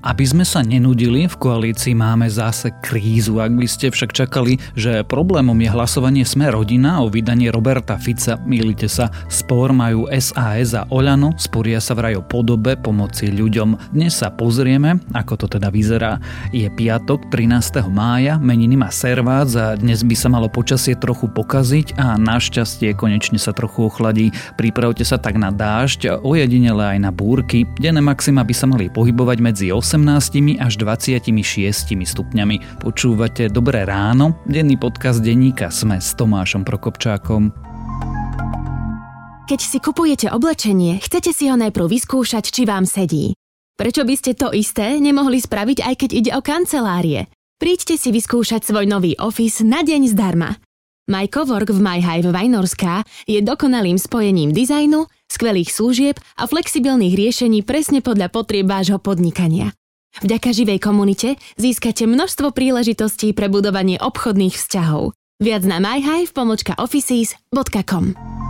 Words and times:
Aby 0.00 0.24
sme 0.24 0.48
sa 0.48 0.64
nenudili, 0.64 1.28
v 1.28 1.36
koalícii 1.36 1.92
máme 1.92 2.24
zase 2.32 2.72
krízu. 2.80 3.36
Ak 3.36 3.52
by 3.52 3.68
ste 3.68 3.92
však 3.92 4.16
čakali, 4.16 4.56
že 4.72 5.04
problémom 5.04 5.56
je 5.60 5.68
hlasovanie 5.68 6.24
Sme 6.24 6.48
rodina 6.48 7.04
o 7.04 7.12
vydanie 7.12 7.52
Roberta 7.52 8.00
Fica, 8.00 8.40
milite 8.40 8.88
sa. 8.88 9.12
Spor 9.28 9.76
majú 9.76 10.08
SAS 10.08 10.72
a 10.72 10.88
Oľano, 10.88 11.36
sporia 11.36 11.84
sa 11.84 11.92
vraj 11.92 12.16
o 12.16 12.24
podobe 12.24 12.80
pomoci 12.80 13.28
ľuďom. 13.28 13.92
Dnes 13.92 14.16
sa 14.16 14.32
pozrieme, 14.32 15.04
ako 15.12 15.44
to 15.44 15.60
teda 15.60 15.68
vyzerá. 15.68 16.16
Je 16.48 16.64
piatok, 16.72 17.28
13. 17.28 17.84
mája, 17.92 18.40
meniny 18.40 18.80
má 18.80 18.88
servác 18.88 19.52
a 19.52 19.76
dnes 19.76 20.00
by 20.00 20.16
sa 20.16 20.32
malo 20.32 20.48
počasie 20.48 20.96
trochu 20.96 21.28
pokaziť 21.28 22.00
a 22.00 22.16
našťastie 22.16 22.96
konečne 22.96 23.36
sa 23.36 23.52
trochu 23.52 23.92
ochladí. 23.92 24.32
Pripravte 24.56 25.04
sa 25.04 25.20
tak 25.20 25.36
na 25.36 25.52
dážď, 25.52 26.24
ojedinele 26.24 26.96
aj 26.96 26.98
na 27.04 27.12
búrky. 27.12 27.68
Denné 27.76 28.00
maxima 28.00 28.40
by 28.40 28.54
sa 28.56 28.64
mali 28.64 28.88
pohybovať 28.88 29.38
medzi 29.44 29.68
8 29.68 29.89
18 29.90 30.62
až 30.62 30.78
26 30.78 31.34
stupňami. 31.98 32.78
Počúvate 32.78 33.50
Dobré 33.50 33.82
ráno, 33.82 34.38
denný 34.46 34.78
podcast 34.78 35.18
denníka 35.18 35.66
Sme 35.74 35.98
s 35.98 36.14
Tomášom 36.14 36.62
Prokopčákom. 36.62 37.50
Keď 39.50 39.58
si 39.58 39.82
kupujete 39.82 40.30
oblečenie, 40.30 41.02
chcete 41.02 41.34
si 41.34 41.50
ho 41.50 41.58
najprv 41.58 41.90
vyskúšať, 41.90 42.54
či 42.54 42.70
vám 42.70 42.86
sedí. 42.86 43.34
Prečo 43.74 44.06
by 44.06 44.14
ste 44.14 44.38
to 44.38 44.54
isté 44.54 45.02
nemohli 45.02 45.42
spraviť 45.42 45.82
aj 45.82 45.94
keď 45.98 46.10
ide 46.14 46.30
o 46.38 46.40
kancelárie? 46.46 47.26
Príďte 47.58 47.98
si 47.98 48.14
vyskúšať 48.14 48.62
svoj 48.62 48.86
nový 48.86 49.18
office 49.18 49.66
na 49.66 49.82
deň 49.82 50.06
zdarma. 50.06 50.54
My 51.10 51.26
Cowork 51.26 51.74
v 51.74 51.82
MyHive 51.82 52.30
Vajnorská 52.30 53.02
je 53.26 53.42
dokonalým 53.42 53.98
spojením 53.98 54.54
dizajnu, 54.54 55.10
skvelých 55.26 55.74
služieb 55.74 56.22
a 56.38 56.46
flexibilných 56.46 57.18
riešení 57.18 57.66
presne 57.66 57.98
podľa 57.98 58.30
potrieb 58.30 58.70
vášho 58.70 59.02
podnikania. 59.02 59.74
Vďaka 60.18 60.50
živej 60.50 60.82
komunite 60.82 61.38
získate 61.54 62.10
množstvo 62.10 62.50
príležitostí 62.50 63.30
pre 63.30 63.46
budovanie 63.46 64.02
obchodných 64.02 64.58
vzťahov. 64.58 65.14
Viac 65.40 65.64
na 65.64 65.78
myhive.offices.com 65.78 68.49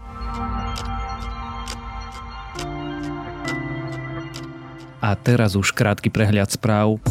A 5.01 5.17
teraz 5.17 5.57
už 5.57 5.73
krátky 5.73 6.13
prehľad 6.13 6.53
správ. 6.53 7.01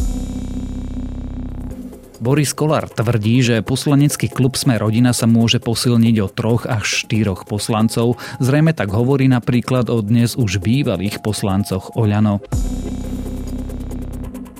Boris 2.21 2.53
Kolár 2.53 2.85
tvrdí, 2.85 3.41
že 3.41 3.65
poslanecký 3.65 4.29
klub 4.29 4.53
Sme 4.53 4.77
rodina 4.77 5.09
sa 5.09 5.25
môže 5.25 5.57
posilniť 5.57 6.15
o 6.21 6.27
troch 6.29 6.69
až 6.69 7.03
štyroch 7.03 7.49
poslancov. 7.49 8.21
Zrejme 8.37 8.77
tak 8.77 8.93
hovorí 8.93 9.25
napríklad 9.25 9.89
o 9.89 10.05
dnes 10.05 10.37
už 10.37 10.61
bývalých 10.61 11.19
poslancoch 11.25 11.97
Oľano. 11.97 12.39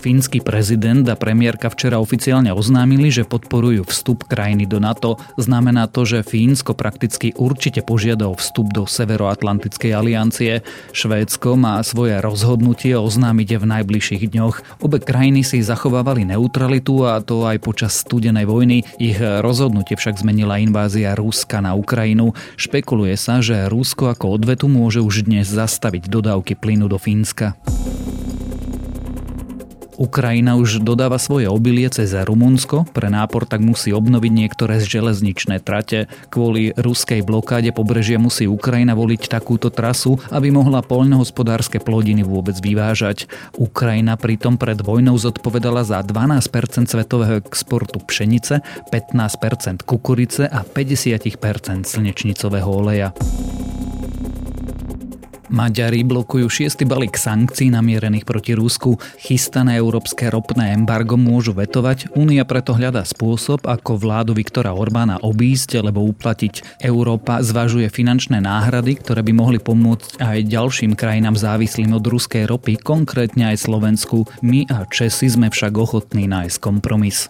Fínsky 0.02 0.42
prezident 0.42 1.06
a 1.06 1.14
premiérka 1.14 1.70
včera 1.70 2.02
oficiálne 2.02 2.50
oznámili, 2.50 3.14
že 3.14 3.22
podporujú 3.22 3.86
vstup 3.86 4.26
krajiny 4.26 4.66
do 4.66 4.82
NATO. 4.82 5.22
Znamená 5.38 5.86
to, 5.86 6.10
že 6.10 6.26
Fínsko 6.26 6.74
prakticky 6.74 7.38
určite 7.38 7.86
požiada 7.86 8.26
o 8.26 8.34
vstup 8.34 8.74
do 8.74 8.90
Severoatlantickej 8.90 9.94
aliancie. 9.94 10.66
Švédsko 10.90 11.54
má 11.54 11.78
svoje 11.86 12.18
rozhodnutie 12.18 12.98
oznámiť 12.98 13.62
v 13.62 13.66
najbližších 13.78 14.26
dňoch. 14.26 14.82
Obe 14.82 14.98
krajiny 14.98 15.46
si 15.46 15.62
zachovávali 15.62 16.26
neutralitu 16.26 17.06
a 17.06 17.22
to 17.22 17.46
aj 17.46 17.62
počas 17.62 18.02
studenej 18.02 18.50
vojny. 18.50 18.82
Ich 18.98 19.22
rozhodnutie 19.22 19.94
však 19.94 20.18
zmenila 20.18 20.58
invázia 20.58 21.14
Ruska 21.14 21.62
na 21.62 21.78
Ukrajinu. 21.78 22.34
Špekuluje 22.58 23.14
sa, 23.22 23.38
že 23.38 23.70
Rusko 23.70 24.10
ako 24.18 24.34
odvetu 24.34 24.66
môže 24.66 24.98
už 24.98 25.30
dnes 25.30 25.46
zastaviť 25.46 26.10
dodávky 26.10 26.58
plynu 26.58 26.90
do 26.90 26.98
Fínska. 26.98 27.54
Ukrajina 30.00 30.56
už 30.56 30.84
dodáva 30.84 31.20
svoje 31.20 31.52
obilie 31.52 31.88
cez 31.92 32.16
Rumunsko, 32.16 32.88
pre 32.92 33.12
nápor 33.12 33.44
tak 33.44 33.60
musí 33.60 33.92
obnoviť 33.92 34.32
niektoré 34.32 34.80
z 34.80 35.00
železničné 35.00 35.60
trate. 35.60 36.08
Kvôli 36.32 36.72
ruskej 36.78 37.26
blokáde 37.26 37.76
pobrežia 37.76 38.22
musí 38.22 38.48
Ukrajina 38.48 38.96
voliť 38.96 39.28
takúto 39.28 39.74
trasu, 39.74 40.20
aby 40.32 40.54
mohla 40.54 40.86
poľnohospodárske 40.86 41.84
plodiny 41.84 42.24
vôbec 42.24 42.56
vyvážať. 42.60 43.28
Ukrajina 43.60 44.16
pritom 44.16 44.56
pred 44.56 44.80
vojnou 44.80 45.18
zodpovedala 45.20 45.84
za 45.84 46.00
12% 46.06 46.88
svetového 46.88 47.42
exportu 47.42 48.00
pšenice, 48.00 48.64
15% 48.94 49.84
kukurice 49.84 50.48
a 50.48 50.64
50% 50.64 51.88
slnečnicového 51.88 52.70
oleja. 52.70 53.12
Maďari 55.52 56.08
blokujú 56.08 56.48
šiestý 56.48 56.88
balík 56.88 57.20
sankcií 57.20 57.68
namierených 57.76 58.24
proti 58.24 58.56
Rusku. 58.56 58.96
Chystané 59.20 59.84
európske 59.84 60.32
ropné 60.32 60.72
embargo 60.72 61.20
môžu 61.20 61.52
vetovať. 61.52 62.16
Únia 62.16 62.48
preto 62.48 62.72
hľadá 62.72 63.04
spôsob, 63.04 63.68
ako 63.68 64.00
vládu 64.00 64.32
Viktora 64.32 64.72
Orbána 64.72 65.20
obísť 65.20 65.84
alebo 65.84 66.08
uplatiť. 66.08 66.80
Európa 66.80 67.44
zvažuje 67.44 67.92
finančné 67.92 68.40
náhrady, 68.40 68.96
ktoré 69.04 69.28
by 69.28 69.34
mohli 69.36 69.60
pomôcť 69.60 70.24
aj 70.24 70.48
ďalším 70.48 70.96
krajinám 70.96 71.36
závislým 71.36 71.92
od 71.92 72.06
ruskej 72.08 72.48
ropy, 72.48 72.80
konkrétne 72.80 73.52
aj 73.52 73.68
Slovensku. 73.68 74.32
My 74.40 74.64
a 74.72 74.88
Česi 74.88 75.28
sme 75.28 75.52
však 75.52 75.76
ochotní 75.76 76.32
nájsť 76.32 76.58
kompromis. 76.64 77.28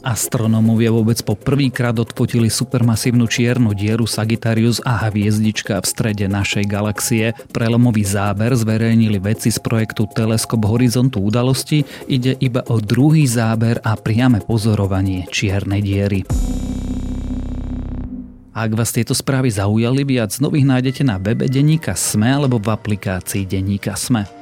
Astronómovia 0.00 0.88
vôbec 0.88 1.20
po 1.20 1.36
prvýkrát 1.36 1.92
odfotili 1.92 2.48
supermasívnu 2.48 3.28
čiernu 3.28 3.76
dieru 3.76 4.08
Sagittarius 4.08 4.80
a 4.80 4.96
hviezdička 4.96 5.76
v 5.76 5.86
strede 5.86 6.24
našej 6.24 6.64
galaxie. 6.64 7.36
Prelomový 7.52 8.08
záber 8.08 8.56
zverejnili 8.56 9.20
vedci 9.20 9.52
z 9.52 9.60
projektu 9.60 10.08
Teleskop 10.08 10.64
Horizontu 10.64 11.20
udalosti. 11.20 11.84
Ide 12.08 12.32
iba 12.40 12.64
o 12.72 12.80
druhý 12.80 13.28
záber 13.28 13.84
a 13.84 13.92
priame 14.00 14.40
pozorovanie 14.40 15.28
čiernej 15.28 15.84
diery. 15.84 16.20
Ak 18.56 18.72
vás 18.72 18.96
tieto 18.96 19.12
správy 19.12 19.52
zaujali, 19.52 20.00
viac 20.08 20.32
nových 20.40 20.64
nájdete 20.64 21.02
na 21.04 21.20
webe 21.20 21.44
Deníka 21.44 21.92
Sme 21.92 22.32
alebo 22.32 22.56
v 22.56 22.72
aplikácii 22.72 23.44
Deníka 23.44 24.00
Sme. 24.00 24.39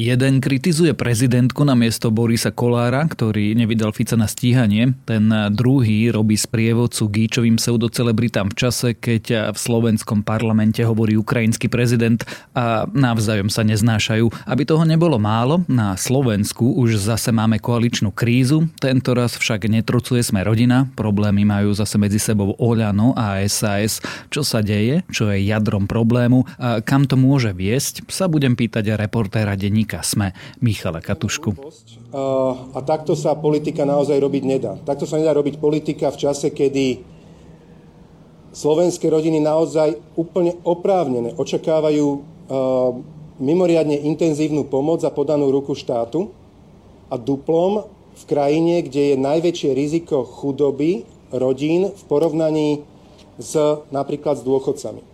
Jeden 0.00 0.40
kritizuje 0.40 0.96
prezidentku 0.96 1.60
na 1.60 1.76
miesto 1.76 2.08
Borisa 2.08 2.48
Kolára, 2.48 3.04
ktorý 3.04 3.52
nevydal 3.52 3.92
Fica 3.92 4.16
na 4.16 4.24
stíhanie. 4.24 4.96
Ten 5.04 5.28
druhý 5.52 6.08
robí 6.08 6.40
sprievodcu 6.40 7.04
gíčovým 7.04 7.60
pseudocelebritám 7.60 8.48
v 8.48 8.56
čase, 8.56 8.96
keď 8.96 9.52
v 9.52 9.58
slovenskom 9.60 10.24
parlamente 10.24 10.80
hovorí 10.80 11.20
ukrajinský 11.20 11.68
prezident 11.68 12.24
a 12.56 12.88
navzájom 12.88 13.52
sa 13.52 13.60
neznášajú. 13.60 14.48
Aby 14.48 14.64
toho 14.64 14.88
nebolo 14.88 15.20
málo, 15.20 15.68
na 15.68 15.92
Slovensku 16.00 16.80
už 16.80 16.96
zase 16.96 17.28
máme 17.28 17.60
koaličnú 17.60 18.08
krízu, 18.08 18.72
tento 18.80 19.12
raz 19.12 19.36
však 19.36 19.68
netrocuje 19.68 20.24
sme 20.24 20.40
rodina, 20.40 20.88
problémy 20.96 21.44
majú 21.44 21.76
zase 21.76 22.00
medzi 22.00 22.16
sebou 22.16 22.56
Oľano 22.56 23.12
a 23.20 23.44
SAS. 23.44 24.00
Čo 24.32 24.48
sa 24.48 24.64
deje, 24.64 25.04
čo 25.12 25.28
je 25.28 25.44
jadrom 25.44 25.84
problému 25.84 26.48
a 26.56 26.80
kam 26.80 27.04
to 27.04 27.20
môže 27.20 27.52
viesť, 27.52 28.08
sa 28.08 28.32
budem 28.32 28.56
pýtať 28.56 28.96
reportéra 28.96 29.60
denníka 29.60 29.89
denníka 29.90 30.06
SME 30.06 30.32
Michala 30.62 31.02
Katušku. 31.02 31.50
A 32.74 32.78
takto 32.86 33.18
sa 33.18 33.34
politika 33.34 33.82
naozaj 33.82 34.14
robiť 34.22 34.42
nedá. 34.46 34.78
Takto 34.86 35.06
sa 35.06 35.18
nedá 35.18 35.34
robiť 35.34 35.58
politika 35.58 36.14
v 36.14 36.20
čase, 36.30 36.54
kedy 36.54 37.02
slovenské 38.54 39.10
rodiny 39.10 39.42
naozaj 39.42 39.98
úplne 40.14 40.54
oprávnené 40.62 41.34
očakávajú 41.34 42.06
mimoriadne 43.42 43.98
intenzívnu 44.06 44.70
pomoc 44.70 45.02
za 45.02 45.10
podanú 45.10 45.50
ruku 45.50 45.74
štátu 45.74 46.30
a 47.10 47.18
duplom 47.18 47.86
v 48.14 48.22
krajine, 48.26 48.86
kde 48.86 49.14
je 49.14 49.16
najväčšie 49.16 49.70
riziko 49.74 50.22
chudoby 50.22 51.02
rodín 51.34 51.90
v 51.94 52.02
porovnaní 52.10 52.82
s 53.40 53.56
napríklad 53.88 54.38
s 54.38 54.44
dôchodcami. 54.44 55.09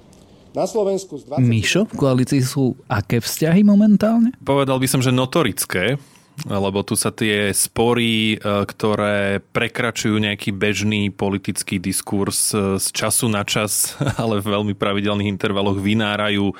Na 0.56 0.64
Slovensku 0.64 1.20
z 1.20 1.28
20... 1.28 1.44
Mišo, 1.44 1.82
v 1.84 1.94
koalícii 2.00 2.40
sú 2.40 2.80
aké 2.88 3.20
vzťahy 3.20 3.60
momentálne? 3.60 4.32
Povedal 4.40 4.80
by 4.80 4.88
som, 4.88 5.04
že 5.04 5.12
notorické. 5.12 6.00
lebo 6.48 6.84
tu 6.84 6.96
sa 6.96 7.12
tie 7.12 7.48
spory, 7.52 8.36
e, 8.36 8.64
ktoré 8.68 9.40
prekračujú 9.56 10.20
nejaký 10.20 10.52
bežný 10.52 11.08
politický 11.08 11.80
diskurs 11.80 12.52
e, 12.52 12.76
z 12.76 12.86
času 12.92 13.32
na 13.32 13.40
čas, 13.40 13.96
ale 14.20 14.44
v 14.44 14.52
veľmi 14.52 14.74
pravidelných 14.76 15.32
intervaloch 15.32 15.80
vynárajú 15.80 16.52
e, 16.52 16.54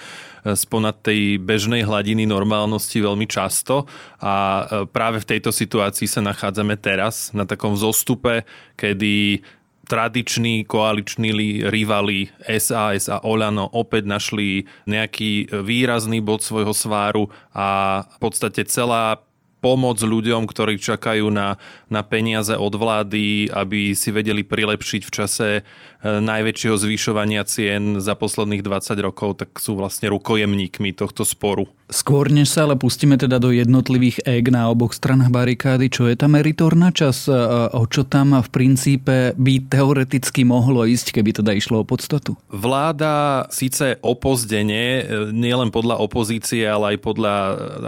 sponad 0.57 1.01
tej 1.05 1.37
bežnej 1.41 1.85
hladiny 1.85 2.25
normálnosti 2.25 3.05
veľmi 3.05 3.29
často 3.29 3.85
a 4.17 4.65
práve 4.89 5.21
v 5.21 5.29
tejto 5.37 5.53
situácii 5.53 6.09
sa 6.09 6.25
nachádzame 6.25 6.81
teraz 6.81 7.37
na 7.37 7.45
takom 7.45 7.77
zostupe, 7.77 8.49
kedy 8.81 9.45
tradiční 9.87 10.67
koaliční 10.67 11.63
rivali 11.71 12.29
SAS 12.59 13.09
a 13.09 13.23
Olano 13.23 13.71
opäť 13.71 14.05
našli 14.05 14.67
nejaký 14.91 15.63
výrazný 15.63 16.21
bod 16.21 16.43
svojho 16.43 16.75
sváru 16.75 17.31
a 17.55 18.03
v 18.03 18.19
podstate 18.19 18.67
celá 18.67 19.23
pomoc 19.67 19.99
ľuďom, 19.99 20.47
ktorí 20.47 20.79
čakajú 20.79 21.27
na, 21.35 21.59
na 21.91 22.07
peniaze 22.07 22.55
od 22.55 22.71
vlády, 22.71 23.51
aby 23.51 23.99
si 23.99 24.15
vedeli 24.15 24.47
prilepšiť 24.47 25.03
v 25.03 25.11
čase 25.11 25.49
e, 25.59 25.63
najväčšieho 26.07 26.79
zvyšovania 26.79 27.43
cien 27.43 27.99
za 27.99 28.15
posledných 28.15 28.63
20 28.63 28.95
rokov, 29.03 29.43
tak 29.43 29.59
sú 29.59 29.75
vlastne 29.75 30.07
rukojemníkmi 30.15 30.95
tohto 30.95 31.27
sporu. 31.27 31.67
Skôr 31.91 32.31
než 32.31 32.55
sa 32.55 32.67
ale 32.67 32.79
pustíme 32.79 33.19
teda 33.19 33.43
do 33.43 33.51
jednotlivých 33.51 34.23
eg 34.27 34.51
na 34.55 34.71
oboch 34.71 34.95
stranách 34.95 35.35
barikády, 35.35 35.91
čo 35.91 36.07
je 36.07 36.19
tá 36.19 36.27
meritorná 36.31 36.91
čas, 36.91 37.31
o 37.31 37.85
čo 37.87 38.03
tam 38.03 38.35
v 38.39 38.49
princípe 38.51 39.35
by 39.39 39.55
teoreticky 39.71 40.43
mohlo 40.43 40.83
ísť, 40.83 41.15
keby 41.15 41.43
teda 41.43 41.55
išlo 41.55 41.83
o 41.83 41.85
podstatu? 41.87 42.39
Vláda 42.51 43.47
síce 43.51 43.99
opozdenie, 44.03 44.87
e, 45.03 45.03
nielen 45.35 45.75
podľa 45.75 45.99
opozície, 45.99 46.63
ale 46.67 46.95
aj 46.95 46.99
podľa 47.03 47.35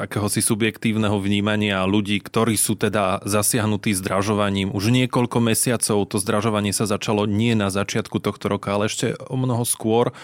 akéhosi 0.08 0.40
subjektívneho 0.40 1.20
vnímania 1.20 1.67
ľudí, 1.74 2.22
ktorí 2.24 2.56
sú 2.56 2.78
teda 2.78 3.20
zasiahnutí 3.26 3.92
zdražovaním. 3.92 4.72
Už 4.72 4.88
niekoľko 4.94 5.38
mesiacov 5.42 6.08
to 6.08 6.16
zdražovanie 6.16 6.72
sa 6.72 6.88
začalo 6.88 7.28
nie 7.28 7.52
na 7.52 7.68
začiatku 7.68 8.22
tohto 8.22 8.48
roka, 8.48 8.72
ale 8.72 8.88
ešte 8.88 9.18
o 9.28 9.36
mnoho 9.36 9.68
skôr 9.68 10.16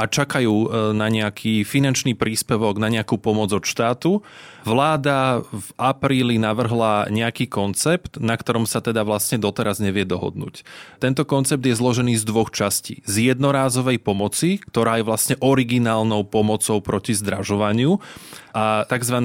a 0.00 0.08
čakajú 0.08 0.54
e, 0.64 0.66
na 0.96 1.12
nejaký 1.12 1.68
finančný 1.68 2.16
príspevok, 2.16 2.80
na 2.80 2.88
nejakú 2.88 3.20
pomoc 3.20 3.52
od 3.52 3.68
štátu. 3.68 4.24
Vláda 4.64 5.44
v 5.44 5.68
apríli 5.76 6.40
navrhla 6.40 7.12
nejaký 7.12 7.48
koncept, 7.52 8.16
na 8.16 8.36
ktorom 8.36 8.64
sa 8.64 8.80
teda 8.80 9.04
vlastne 9.04 9.36
doteraz 9.36 9.76
nevie 9.80 10.08
dohodnúť. 10.08 10.64
Tento 11.00 11.28
koncept 11.28 11.60
je 11.60 11.76
zložený 11.76 12.16
z 12.16 12.24
dvoch 12.24 12.48
častí. 12.48 13.04
Z 13.04 13.32
jednorázovej 13.32 14.00
pomoci, 14.00 14.56
ktorá 14.60 15.00
je 15.00 15.04
vlastne 15.04 15.36
originálnou 15.40 16.24
pomocou 16.24 16.80
proti 16.80 17.12
zdražovaniu 17.12 18.00
a 18.56 18.82
tzv. 18.88 19.16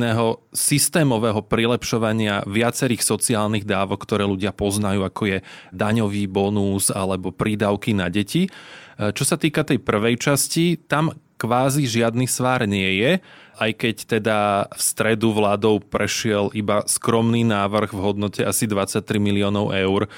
systémového 0.53 1.41
prilepšovania 1.43 2.45
viacerých 2.45 3.01
sociálnych 3.01 3.63
dávok, 3.63 4.03
ktoré 4.03 4.27
ľudia 4.27 4.51
poznajú, 4.51 5.03
ako 5.07 5.23
je 5.35 5.37
daňový 5.71 6.27
bonus 6.27 6.91
alebo 6.91 7.31
prídavky 7.31 7.95
na 7.95 8.11
deti. 8.11 8.47
Čo 8.95 9.23
sa 9.27 9.35
týka 9.35 9.67
tej 9.67 9.83
prvej 9.83 10.15
časti, 10.15 10.79
tam 10.87 11.11
kvázi 11.35 11.83
žiadny 11.83 12.25
svár 12.31 12.63
nie 12.63 13.03
je, 13.03 13.11
aj 13.55 13.71
keď 13.75 13.95
teda 14.19 14.37
v 14.71 14.81
stredu 14.81 15.31
vládou 15.31 15.79
prešiel 15.79 16.51
iba 16.51 16.83
skromný 16.87 17.47
návrh 17.47 17.91
v 17.95 18.03
hodnote 18.03 18.41
asi 18.43 18.67
23 18.67 19.15
miliónov 19.19 19.71
eur, 19.71 20.07
e, 20.07 20.09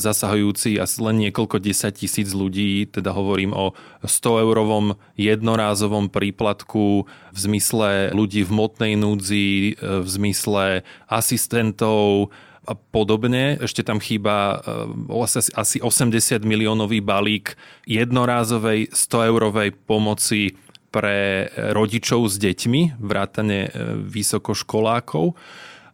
zasahujúci 0.00 0.80
asi 0.80 0.96
len 1.04 1.20
niekoľko 1.28 1.60
desať 1.60 2.04
tisíc 2.04 2.32
ľudí, 2.32 2.88
teda 2.88 3.12
hovorím 3.12 3.52
o 3.52 3.76
100 4.04 4.44
eurovom 4.44 4.96
jednorázovom 5.20 6.08
príplatku 6.08 7.04
v 7.08 7.38
zmysle 7.38 8.12
ľudí 8.16 8.44
v 8.44 8.52
motnej 8.52 8.92
núdzi, 8.96 9.76
e, 9.76 10.00
v 10.00 10.08
zmysle 10.08 10.64
asistentov, 11.08 12.32
a 12.68 12.76
podobne. 12.76 13.56
Ešte 13.56 13.80
tam 13.80 13.96
chýba 13.96 14.60
eh, 14.60 15.56
asi 15.56 15.80
80 15.80 16.44
miliónový 16.44 17.00
balík 17.00 17.56
jednorázovej 17.88 18.92
100 18.92 19.28
eurovej 19.32 19.72
pomoci 19.88 20.52
pre 20.88 21.48
rodičov 21.52 22.28
s 22.28 22.36
deťmi, 22.36 23.00
vrátane 23.00 23.60
eh, 23.64 23.70
vysokoškolákov. 24.04 25.32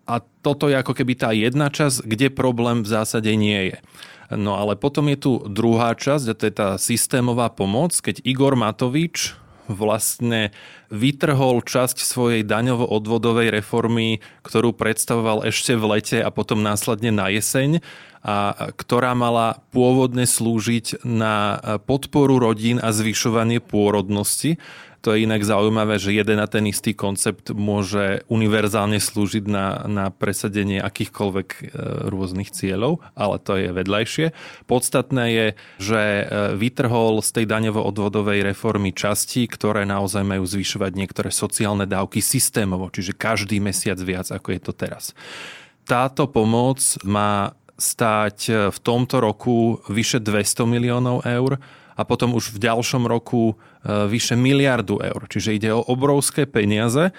A 0.04 0.20
toto 0.44 0.68
je 0.68 0.76
ako 0.76 0.92
keby 0.92 1.14
tá 1.16 1.32
jedna 1.32 1.72
časť, 1.72 2.04
kde 2.04 2.28
problém 2.28 2.84
v 2.84 2.92
zásade 2.92 3.32
nie 3.38 3.72
je. 3.72 3.78
No 4.34 4.56
ale 4.56 4.76
potom 4.76 5.08
je 5.08 5.16
tu 5.16 5.32
druhá 5.48 5.96
časť, 5.96 6.24
a 6.28 6.34
to 6.36 6.44
je 6.44 6.54
tá 6.54 6.68
systémová 6.76 7.48
pomoc, 7.52 7.96
keď 7.96 8.20
Igor 8.24 8.56
Matovič, 8.56 9.36
vlastne 9.66 10.52
vytrhol 10.92 11.64
časť 11.64 12.00
svojej 12.00 12.42
daňovo-odvodovej 12.44 13.50
reformy, 13.50 14.20
ktorú 14.44 14.76
predstavoval 14.76 15.48
ešte 15.48 15.74
v 15.74 15.98
lete 15.98 16.18
a 16.20 16.28
potom 16.28 16.60
následne 16.60 17.10
na 17.10 17.32
jeseň 17.32 17.80
a 18.24 18.70
ktorá 18.72 19.12
mala 19.12 19.60
pôvodne 19.68 20.24
slúžiť 20.24 21.04
na 21.04 21.60
podporu 21.84 22.40
rodín 22.40 22.80
a 22.80 22.88
zvyšovanie 22.88 23.60
pôrodnosti. 23.60 24.56
To 25.04 25.12
je 25.12 25.28
inak 25.28 25.44
zaujímavé, 25.44 26.00
že 26.00 26.16
jeden 26.16 26.40
a 26.40 26.48
ten 26.48 26.64
istý 26.64 26.96
koncept 26.96 27.52
môže 27.52 28.24
univerzálne 28.32 28.96
slúžiť 28.96 29.44
na, 29.44 29.84
na 29.84 30.08
presadenie 30.08 30.80
akýchkoľvek 30.80 31.48
e, 31.52 31.62
rôznych 32.08 32.48
cieľov, 32.48 33.04
ale 33.12 33.36
to 33.36 33.60
je 33.60 33.68
vedľajšie. 33.68 34.26
Podstatné 34.64 35.24
je, 35.28 35.46
že 35.76 36.00
e, 36.00 36.24
vytrhol 36.56 37.20
z 37.20 37.36
tej 37.36 37.44
daňovo-odvodovej 37.52 38.48
reformy 38.48 38.96
časti, 38.96 39.44
ktoré 39.44 39.84
naozaj 39.84 40.24
majú 40.24 40.48
zvyšovať 40.48 40.96
niektoré 40.96 41.28
sociálne 41.28 41.84
dávky 41.84 42.24
systémovo, 42.24 42.88
čiže 42.88 43.12
každý 43.12 43.60
mesiac 43.60 44.00
viac, 44.00 44.32
ako 44.32 44.56
je 44.56 44.60
to 44.64 44.72
teraz. 44.72 45.12
Táto 45.84 46.32
pomoc 46.32 46.80
má 47.04 47.52
stáť 47.76 48.72
v 48.72 48.78
tomto 48.80 49.20
roku 49.20 49.84
vyše 49.92 50.16
200 50.16 50.64
miliónov 50.64 51.28
eur 51.28 51.60
a 51.94 52.02
potom 52.02 52.34
už 52.34 52.54
v 52.54 52.62
ďalšom 52.66 53.06
roku 53.06 53.54
e, 53.54 53.54
vyše 54.10 54.34
miliardu 54.34 54.98
eur. 54.98 55.20
Čiže 55.30 55.54
ide 55.54 55.70
o 55.74 55.82
obrovské 55.82 56.46
peniaze 56.46 57.14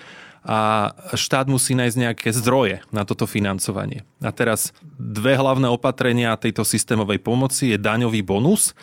a 0.45 0.94
štát 1.18 1.50
musí 1.50 1.74
nájsť 1.74 1.98
nejaké 1.98 2.30
zdroje 2.30 2.86
na 2.94 3.01
toto 3.01 3.25
financovanie. 3.25 4.06
A 4.22 4.30
teraz 4.30 4.77
dve 5.01 5.33
hlavné 5.33 5.66
opatrenia 5.74 6.38
tejto 6.38 6.62
systémovej 6.62 7.18
pomoci 7.18 7.74
je 7.74 7.81
daňový 7.81 8.22
bonus, 8.22 8.77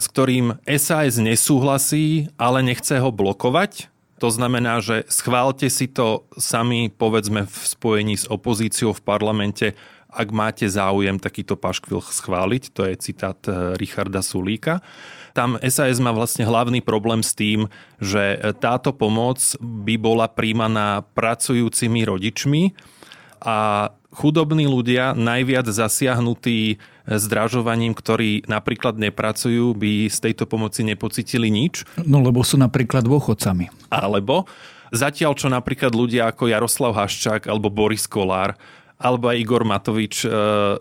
s 0.00 0.06
ktorým 0.06 0.56
SAS 0.64 1.18
nesúhlasí, 1.18 2.30
ale 2.38 2.62
nechce 2.62 2.94
ho 3.02 3.10
blokovať. 3.10 3.90
To 4.22 4.28
znamená, 4.30 4.78
že 4.84 5.02
schválte 5.10 5.66
si 5.66 5.90
to 5.90 6.28
sami, 6.38 6.92
povedzme 6.92 7.48
v 7.48 7.56
spojení 7.66 8.14
s 8.20 8.28
opozíciou 8.30 8.94
v 8.94 9.02
parlamente, 9.02 9.66
ak 10.10 10.28
máte 10.30 10.66
záujem 10.66 11.18
takýto 11.18 11.54
paškvil 11.54 12.02
schváliť. 12.02 12.62
To 12.74 12.82
je 12.86 12.94
citát 12.98 13.38
e, 13.46 13.78
Richarda 13.78 14.22
Sulíka. 14.22 14.82
Tam 15.32 15.56
SAS 15.62 16.02
má 16.02 16.10
vlastne 16.10 16.42
hlavný 16.46 16.82
problém 16.82 17.22
s 17.22 17.34
tým, 17.34 17.70
že 18.02 18.38
táto 18.58 18.90
pomoc 18.90 19.40
by 19.60 19.94
bola 20.00 20.26
príjmaná 20.26 21.06
pracujúcimi 21.14 22.04
rodičmi 22.06 22.74
a 23.40 23.90
chudobní 24.10 24.66
ľudia, 24.66 25.14
najviac 25.14 25.70
zasiahnutí 25.70 26.82
zdražovaním, 27.06 27.94
ktorí 27.94 28.44
napríklad 28.50 28.98
nepracujú, 28.98 29.72
by 29.74 30.10
z 30.10 30.18
tejto 30.30 30.50
pomoci 30.50 30.82
nepocitili 30.82 31.46
nič. 31.50 31.86
No 32.02 32.18
lebo 32.18 32.42
sú 32.42 32.58
napríklad 32.58 33.06
dôchodcami. 33.06 33.70
Alebo 33.90 34.50
zatiaľ, 34.90 35.38
čo 35.38 35.46
napríklad 35.46 35.94
ľudia 35.94 36.26
ako 36.30 36.50
Jaroslav 36.50 36.92
Haščák 36.98 37.46
alebo 37.46 37.70
Boris 37.70 38.10
Kolár 38.10 38.58
alebo 39.00 39.32
aj 39.32 39.40
Igor 39.40 39.64
Matovič 39.64 40.22
e, 40.22 40.28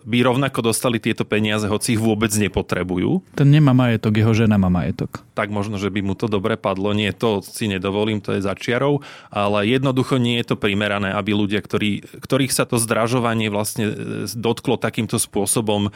by 0.03 0.17
rovnako 0.27 0.59
dostali 0.59 0.99
tieto 0.99 1.23
peniaze, 1.23 1.71
hoci 1.71 1.95
ich 1.95 2.03
vôbec 2.03 2.27
nepotrebujú. 2.35 3.23
Ten 3.31 3.47
nemá 3.47 3.71
majetok, 3.71 4.19
jeho 4.19 4.35
žena 4.35 4.59
má 4.59 4.67
majetok. 4.67 5.23
Tak 5.39 5.47
možno, 5.47 5.79
že 5.79 5.87
by 5.87 6.03
mu 6.03 6.19
to 6.19 6.27
dobre 6.27 6.59
padlo. 6.59 6.91
Nie, 6.91 7.15
to 7.15 7.39
si 7.39 7.71
nedovolím, 7.71 8.19
to 8.19 8.35
je 8.35 8.43
začiarov, 8.43 9.07
ale 9.31 9.71
jednoducho 9.71 10.19
nie 10.19 10.35
je 10.43 10.51
to 10.51 10.55
primerané, 10.59 11.15
aby 11.15 11.31
ľudia, 11.31 11.63
ktorí, 11.63 12.19
ktorých 12.19 12.51
sa 12.51 12.67
to 12.67 12.75
zdražovanie 12.75 13.47
vlastne 13.47 13.85
e, 13.87 13.93
dotklo 14.35 14.75
takýmto 14.75 15.15
spôsobom, 15.15 15.87
e, 15.87 15.91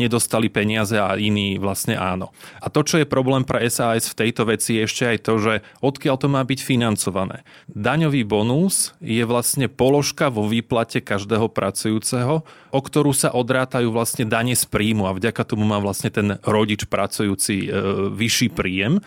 nedostali 0.00 0.48
peniaze 0.48 0.96
a 0.96 1.20
iní 1.20 1.60
vlastne 1.60 2.00
áno. 2.00 2.32
A 2.64 2.72
to, 2.72 2.80
čo 2.88 2.96
je 2.96 3.04
problém 3.04 3.44
pre 3.44 3.60
SAS 3.68 4.08
v 4.08 4.18
tejto 4.24 4.48
veci, 4.48 4.80
je 4.80 4.88
ešte 4.88 5.04
aj 5.04 5.18
to, 5.28 5.34
že 5.36 5.52
odkiaľ 5.84 6.16
to 6.16 6.32
má 6.32 6.40
byť 6.40 6.60
financované. 6.64 7.44
Daňový 7.68 8.24
bonus 8.24 8.96
je 9.04 9.20
vlastne 9.28 9.68
položka 9.68 10.32
vo 10.32 10.48
výplate 10.48 11.04
každého 11.04 11.52
pracujúceho, 11.66 12.46
o 12.70 12.80
ktorú 12.80 13.10
sa 13.10 13.34
odrátajú 13.34 13.90
vlastne 13.90 14.22
dane 14.22 14.54
z 14.54 14.62
príjmu 14.70 15.10
a 15.10 15.16
vďaka 15.18 15.42
tomu 15.42 15.66
má 15.66 15.82
vlastne 15.82 16.14
ten 16.14 16.38
rodič 16.46 16.86
pracujúci 16.86 17.66
e, 17.66 17.68
vyšší 18.14 18.54
príjem 18.54 19.02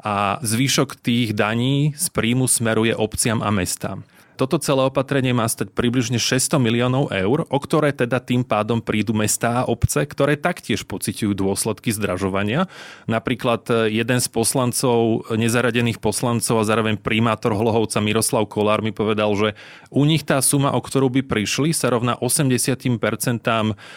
a 0.00 0.40
zvyšok 0.40 0.96
tých 0.96 1.36
daní 1.36 1.92
z 1.92 2.06
príjmu 2.08 2.48
smeruje 2.48 2.96
obciam 2.96 3.44
a 3.44 3.52
mestám. 3.52 4.08
Toto 4.38 4.62
celé 4.62 4.86
opatrenie 4.86 5.34
má 5.34 5.50
stať 5.50 5.74
približne 5.74 6.22
600 6.22 6.62
miliónov 6.62 7.10
eur, 7.10 7.42
o 7.50 7.58
ktoré 7.58 7.90
teda 7.90 8.22
tým 8.22 8.46
pádom 8.46 8.78
prídu 8.78 9.10
mestá 9.10 9.60
a 9.60 9.66
obce, 9.66 10.06
ktoré 10.06 10.38
taktiež 10.38 10.86
pociťujú 10.86 11.34
dôsledky 11.34 11.90
zdražovania. 11.90 12.70
Napríklad 13.10 13.66
e, 13.66 13.98
jeden 13.98 14.22
z 14.22 14.30
poslancov, 14.30 15.26
nezaradených 15.34 15.98
poslancov 15.98 16.62
a 16.62 16.68
zároveň 16.70 17.02
primátor 17.02 17.58
Hlohovca 17.58 17.98
Miroslav 17.98 18.46
Kolár 18.46 18.78
mi 18.78 18.94
povedal, 18.94 19.34
že 19.34 19.58
u 19.90 20.06
nich 20.06 20.22
tá 20.22 20.38
suma, 20.38 20.70
o 20.70 20.78
ktorú 20.78 21.10
by 21.18 21.26
prišli, 21.26 21.74
sa 21.74 21.90
rovná 21.90 22.14
80% 22.14 22.94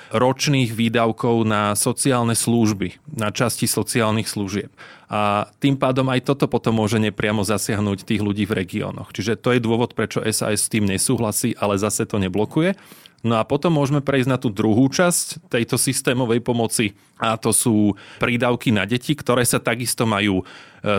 ročných 0.09 0.73
výdavkov 0.73 1.45
na 1.45 1.77
sociálne 1.77 2.33
služby, 2.33 2.97
na 3.13 3.29
časti 3.29 3.69
sociálnych 3.69 4.25
služieb 4.25 4.73
a 5.11 5.51
tým 5.59 5.75
pádom 5.75 6.07
aj 6.07 6.23
toto 6.23 6.47
potom 6.47 6.79
môže 6.79 6.95
nepriamo 6.95 7.43
zasiahnuť 7.43 8.07
tých 8.07 8.23
ľudí 8.23 8.47
v 8.47 8.63
regiónoch. 8.63 9.11
Čiže 9.11 9.35
to 9.43 9.51
je 9.51 9.59
dôvod, 9.59 9.91
prečo 9.91 10.23
SAS 10.31 10.65
s 10.65 10.71
tým 10.71 10.87
nesúhlasí, 10.87 11.53
ale 11.59 11.77
zase 11.77 12.07
to 12.07 12.17
neblokuje. 12.17 12.75
No 13.21 13.37
a 13.37 13.45
potom 13.45 13.77
môžeme 13.77 14.01
prejsť 14.01 14.29
na 14.29 14.41
tú 14.41 14.49
druhú 14.49 14.89
časť 14.89 15.45
tejto 15.45 15.77
systémovej 15.77 16.41
pomoci 16.41 16.97
a 17.21 17.37
to 17.37 17.53
sú 17.53 17.93
prídavky 18.17 18.73
na 18.73 18.89
deti, 18.89 19.13
ktoré 19.13 19.45
sa 19.45 19.61
takisto 19.61 20.09
majú 20.09 20.41
e, 20.41 20.43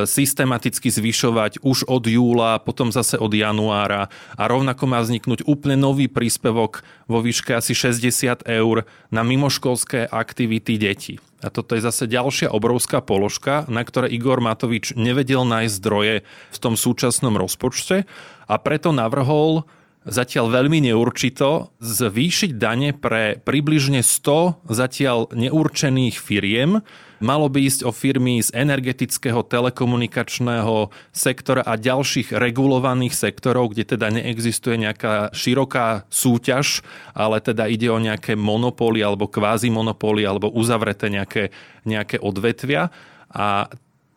systematicky 0.06 0.86
zvyšovať 0.86 1.66
už 1.66 1.90
od 1.90 2.06
júla, 2.06 2.62
potom 2.62 2.94
zase 2.94 3.18
od 3.18 3.34
januára 3.34 4.06
a 4.38 4.42
rovnako 4.46 4.86
má 4.86 5.02
vzniknúť 5.02 5.42
úplne 5.50 5.74
nový 5.74 6.06
príspevok 6.06 6.86
vo 7.10 7.18
výške 7.18 7.58
asi 7.58 7.74
60 7.74 8.46
eur 8.46 8.86
na 9.10 9.26
mimoškolské 9.26 10.06
aktivity 10.06 10.78
detí. 10.78 11.18
A 11.42 11.50
toto 11.50 11.74
je 11.74 11.82
zase 11.82 12.06
ďalšia 12.06 12.54
obrovská 12.54 13.02
položka, 13.02 13.66
na 13.66 13.82
ktoré 13.82 14.06
Igor 14.14 14.38
Matovič 14.38 14.94
nevedel 14.94 15.42
nájsť 15.42 15.74
zdroje 15.74 16.14
v 16.26 16.58
tom 16.62 16.78
súčasnom 16.78 17.34
rozpočte 17.34 18.06
a 18.46 18.54
preto 18.62 18.94
navrhol 18.94 19.66
zatiaľ 20.02 20.50
veľmi 20.50 20.82
neurčito 20.90 21.70
zvýšiť 21.78 22.50
dane 22.58 22.90
pre 22.94 23.38
približne 23.38 24.02
100 24.02 24.66
zatiaľ 24.66 25.30
neurčených 25.30 26.16
firiem. 26.18 26.82
Malo 27.22 27.46
by 27.46 27.62
ísť 27.62 27.86
o 27.86 27.94
firmy 27.94 28.42
z 28.42 28.50
energetického, 28.50 29.46
telekomunikačného 29.46 30.90
sektora 31.14 31.62
a 31.62 31.78
ďalších 31.78 32.34
regulovaných 32.34 33.14
sektorov, 33.14 33.70
kde 33.70 33.94
teda 33.94 34.10
neexistuje 34.10 34.74
nejaká 34.74 35.30
široká 35.30 36.02
súťaž, 36.10 36.82
ale 37.14 37.38
teda 37.38 37.70
ide 37.70 37.86
o 37.94 38.02
nejaké 38.02 38.34
monopóly 38.34 39.06
alebo 39.06 39.30
kvázi 39.30 39.70
monopóly 39.70 40.26
alebo 40.26 40.50
uzavreté 40.50 41.14
nejaké, 41.14 41.54
nejaké 41.86 42.18
odvetvia. 42.18 42.90
A 43.32 43.70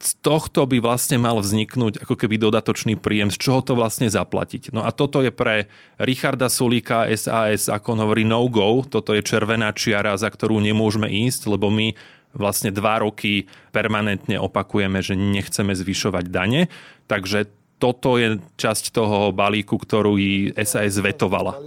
z 0.05 0.13
tohto 0.21 0.69
by 0.69 0.77
vlastne 0.77 1.17
mal 1.17 1.41
vzniknúť 1.41 2.05
ako 2.05 2.13
keby 2.13 2.38
dodatočný 2.38 2.93
príjem, 2.93 3.33
z 3.33 3.41
čoho 3.41 3.65
to 3.65 3.74
vlastne 3.74 4.05
zaplatiť. 4.05 4.69
No 4.69 4.85
a 4.85 4.93
toto 4.93 5.25
je 5.25 5.33
pre 5.33 5.65
Richarda 5.97 6.45
Sulíka 6.45 7.09
SAS, 7.17 7.65
ako 7.65 7.97
on 7.97 8.03
hovorí, 8.05 8.21
no-go, 8.21 8.85
toto 8.85 9.17
je 9.17 9.25
červená 9.25 9.74
čiara, 9.74 10.13
za 10.13 10.29
ktorú 10.29 10.62
nemôžeme 10.62 11.09
ísť, 11.09 11.50
lebo 11.50 11.74
my 11.74 11.97
vlastne 12.38 12.69
dva 12.69 13.01
roky 13.01 13.50
permanentne 13.74 14.38
opakujeme, 14.38 15.01
že 15.01 15.17
nechceme 15.17 15.74
zvyšovať 15.74 16.25
dane, 16.29 16.69
takže 17.09 17.50
toto 17.81 18.21
je 18.21 18.39
časť 18.55 18.93
toho 18.93 19.33
balíku, 19.33 19.75
ktorú 19.75 20.15
i 20.21 20.53
SAS 20.63 21.01
vetovala. 21.01 21.59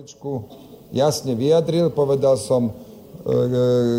Jasne 0.88 1.36
vyjadril, 1.36 1.92
povedal 1.92 2.40
som, 2.40 2.72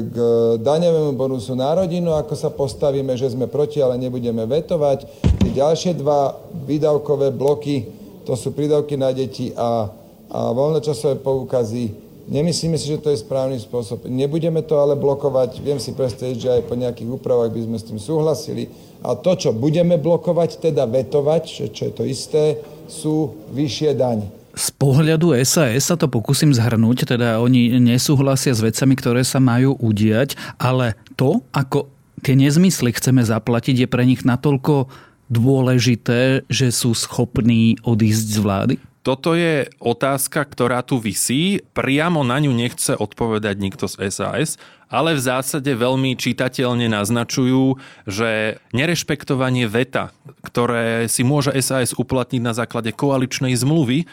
k 0.09 0.17
daňovému 0.57 1.13
bonusu 1.13 1.53
na 1.53 1.69
rodinu, 1.77 2.17
ako 2.17 2.33
sa 2.33 2.49
postavíme, 2.49 3.13
že 3.13 3.29
sme 3.29 3.45
proti, 3.45 3.77
ale 3.77 4.01
nebudeme 4.01 4.41
vetovať. 4.49 5.05
Tie 5.37 5.51
ďalšie 5.53 5.93
dva 6.01 6.33
výdavkové 6.65 7.29
bloky, 7.29 7.85
to 8.25 8.33
sú 8.33 8.57
prídavky 8.57 8.97
na 8.97 9.13
deti 9.13 9.53
a, 9.53 9.85
a 10.33 10.39
voľnočasové 10.49 11.21
poukazy. 11.21 12.09
Nemyslíme 12.29 12.77
si, 12.77 12.89
že 12.89 13.01
to 13.01 13.09
je 13.09 13.21
správny 13.21 13.57
spôsob. 13.57 14.05
Nebudeme 14.05 14.61
to 14.61 14.77
ale 14.77 14.93
blokovať. 14.93 15.61
Viem 15.65 15.81
si 15.81 15.97
predstaviť, 15.97 16.37
že 16.37 16.53
aj 16.61 16.61
po 16.69 16.77
nejakých 16.77 17.09
úpravách 17.09 17.49
by 17.53 17.61
sme 17.65 17.77
s 17.81 17.87
tým 17.89 17.97
súhlasili. 17.97 18.69
A 19.01 19.17
to, 19.17 19.33
čo 19.33 19.49
budeme 19.49 19.97
blokovať, 19.97 20.61
teda 20.61 20.85
vetovať, 20.85 21.73
čo 21.73 21.81
je 21.89 21.93
to 21.93 22.05
isté, 22.05 22.61
sú 22.85 23.33
vyššie 23.49 23.97
dane. 23.97 24.38
Z 24.59 24.75
pohľadu 24.75 25.31
SAS 25.47 25.87
sa 25.87 25.95
to 25.95 26.11
pokúsim 26.11 26.51
zhrnúť, 26.51 27.15
teda 27.15 27.39
oni 27.39 27.79
nesúhlasia 27.79 28.51
s 28.51 28.59
vecami, 28.59 28.99
ktoré 28.99 29.23
sa 29.23 29.39
majú 29.39 29.79
udiať, 29.79 30.35
ale 30.59 30.99
to, 31.15 31.39
ako 31.55 31.87
tie 32.19 32.35
nezmysly 32.35 32.91
chceme 32.91 33.23
zaplatiť, 33.23 33.75
je 33.79 33.87
pre 33.87 34.03
nich 34.03 34.27
natoľko 34.27 34.91
dôležité, 35.31 36.43
že 36.51 36.75
sú 36.75 36.91
schopní 36.91 37.79
odísť 37.87 38.27
z 38.35 38.39
vlády? 38.43 38.75
Toto 38.99 39.31
je 39.31 39.71
otázka, 39.79 40.43
ktorá 40.43 40.83
tu 40.83 40.99
vysí. 40.99 41.63
Priamo 41.71 42.27
na 42.27 42.35
ňu 42.43 42.51
nechce 42.51 42.99
odpovedať 42.99 43.55
nikto 43.55 43.87
z 43.87 44.11
SAS, 44.11 44.59
ale 44.91 45.15
v 45.15 45.23
zásade 45.23 45.71
veľmi 45.71 46.19
čitateľne 46.19 46.91
naznačujú, 46.91 47.79
že 48.03 48.59
nerešpektovanie 48.75 49.71
veta, 49.71 50.11
ktoré 50.43 51.07
si 51.07 51.23
môže 51.23 51.55
SAS 51.63 51.95
uplatniť 51.95 52.41
na 52.43 52.51
základe 52.51 52.91
koaličnej 52.91 53.55
zmluvy, 53.55 54.03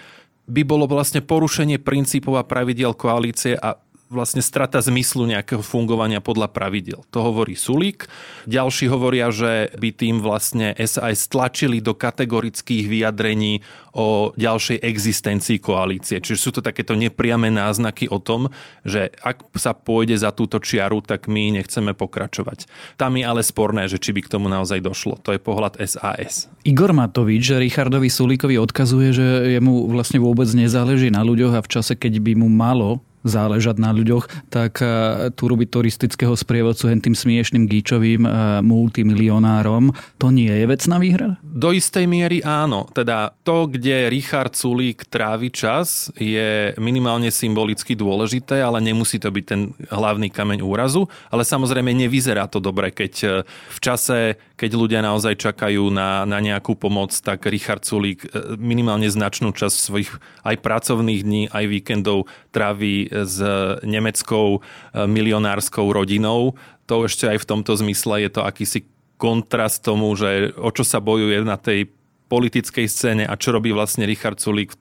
by 0.46 0.62
bolo 0.62 0.86
vlastne 0.86 1.22
porušenie 1.22 1.82
princípov 1.82 2.38
a 2.38 2.46
pravidiel 2.46 2.94
koalície 2.94 3.58
a 3.58 3.78
vlastne 4.06 4.38
strata 4.38 4.78
zmyslu 4.78 5.26
nejakého 5.26 5.62
fungovania 5.62 6.22
podľa 6.22 6.50
pravidel. 6.50 7.02
To 7.10 7.26
hovorí 7.26 7.58
Sulík. 7.58 8.06
Ďalší 8.46 8.86
hovoria, 8.86 9.34
že 9.34 9.74
by 9.74 9.90
tým 9.90 10.16
vlastne 10.22 10.72
SAS 10.78 11.26
stlačili 11.26 11.82
do 11.82 11.92
kategorických 11.94 12.86
vyjadrení 12.86 13.66
o 13.96 14.30
ďalšej 14.36 14.84
existencii 14.84 15.58
koalície. 15.58 16.20
Čiže 16.20 16.38
sú 16.38 16.50
to 16.54 16.60
takéto 16.60 16.92
nepriame 16.92 17.48
náznaky 17.48 18.06
o 18.12 18.20
tom, 18.20 18.52
že 18.84 19.10
ak 19.24 19.56
sa 19.56 19.72
pôjde 19.72 20.20
za 20.20 20.30
túto 20.30 20.60
čiaru, 20.60 21.00
tak 21.00 21.26
my 21.26 21.58
nechceme 21.58 21.96
pokračovať. 21.96 22.68
Tam 23.00 23.16
je 23.16 23.24
ale 23.24 23.40
sporné, 23.40 23.88
že 23.88 23.98
či 23.98 24.12
by 24.12 24.20
k 24.22 24.32
tomu 24.36 24.46
naozaj 24.52 24.84
došlo. 24.84 25.18
To 25.24 25.32
je 25.32 25.40
pohľad 25.40 25.80
SAS. 25.82 26.46
Igor 26.62 26.92
Matovič 26.92 27.56
Richardovi 27.56 28.12
Sulíkovi 28.12 28.60
odkazuje, 28.60 29.16
že 29.16 29.26
jemu 29.58 29.88
vlastne 29.90 30.20
vôbec 30.20 30.46
nezáleží 30.52 31.08
na 31.08 31.24
ľuďoch 31.24 31.56
a 31.56 31.64
v 31.64 31.70
čase, 31.72 31.96
keď 31.96 32.20
by 32.20 32.32
mu 32.36 32.52
malo 32.52 33.00
záležať 33.26 33.76
na 33.82 33.90
ľuďoch, 33.90 34.48
tak 34.48 34.78
e, 34.80 34.86
tu 35.34 35.50
robiť 35.50 35.68
turistického 35.68 36.32
sprievodcu 36.38 36.88
hen 36.88 37.02
tým 37.02 37.18
smiešným 37.18 37.66
gíčovým 37.66 38.22
e, 38.24 38.30
multimilionárom, 38.62 39.90
to 40.16 40.30
nie 40.30 40.48
je 40.48 40.64
vecná 40.64 40.96
výhra? 41.02 41.28
Do 41.42 41.74
istej 41.74 42.06
miery 42.06 42.40
áno. 42.46 42.86
Teda 42.94 43.34
to, 43.42 43.66
kde 43.66 44.08
Richard 44.08 44.54
Sulík 44.54 45.10
trávi 45.10 45.50
čas, 45.50 46.08
je 46.14 46.72
minimálne 46.78 47.28
symbolicky 47.34 47.98
dôležité, 47.98 48.62
ale 48.62 48.78
nemusí 48.78 49.18
to 49.18 49.28
byť 49.28 49.44
ten 49.44 49.74
hlavný 49.90 50.30
kameň 50.30 50.62
úrazu. 50.62 51.10
Ale 51.28 51.42
samozrejme 51.42 51.90
nevyzerá 51.90 52.46
to 52.46 52.62
dobre, 52.62 52.94
keď 52.94 53.12
e, 53.20 53.28
v 53.46 53.78
čase, 53.82 54.38
keď 54.54 54.70
ľudia 54.72 55.00
naozaj 55.02 55.36
čakajú 55.36 55.90
na, 55.90 56.22
na 56.24 56.38
nejakú 56.38 56.78
pomoc, 56.78 57.10
tak 57.10 57.44
Richard 57.50 57.82
Sulík 57.82 58.24
minimálne 58.56 59.10
značnú 59.10 59.50
časť 59.50 59.76
svojich 59.76 60.10
aj 60.46 60.56
pracovných 60.62 61.20
dní, 61.26 61.42
aj 61.50 61.64
víkendov 61.66 62.30
trávi 62.54 63.08
s 63.24 63.40
nemeckou 63.86 64.58
e, 64.58 64.60
milionárskou 65.08 65.88
rodinou. 65.94 66.58
To 66.90 67.08
ešte 67.08 67.30
aj 67.30 67.38
v 67.40 67.48
tomto 67.48 67.72
zmysle 67.78 68.26
je 68.26 68.30
to 68.34 68.42
akýsi 68.44 68.84
kontrast 69.16 69.80
tomu, 69.80 70.12
že 70.12 70.52
o 70.60 70.68
čo 70.68 70.84
sa 70.84 71.00
bojuje 71.00 71.40
na 71.46 71.56
tej 71.56 71.88
politickej 72.28 72.86
scéne 72.90 73.24
a 73.24 73.38
čo 73.38 73.54
robí 73.54 73.72
vlastne 73.72 74.04
Richard 74.04 74.42
Sulík 74.42 74.76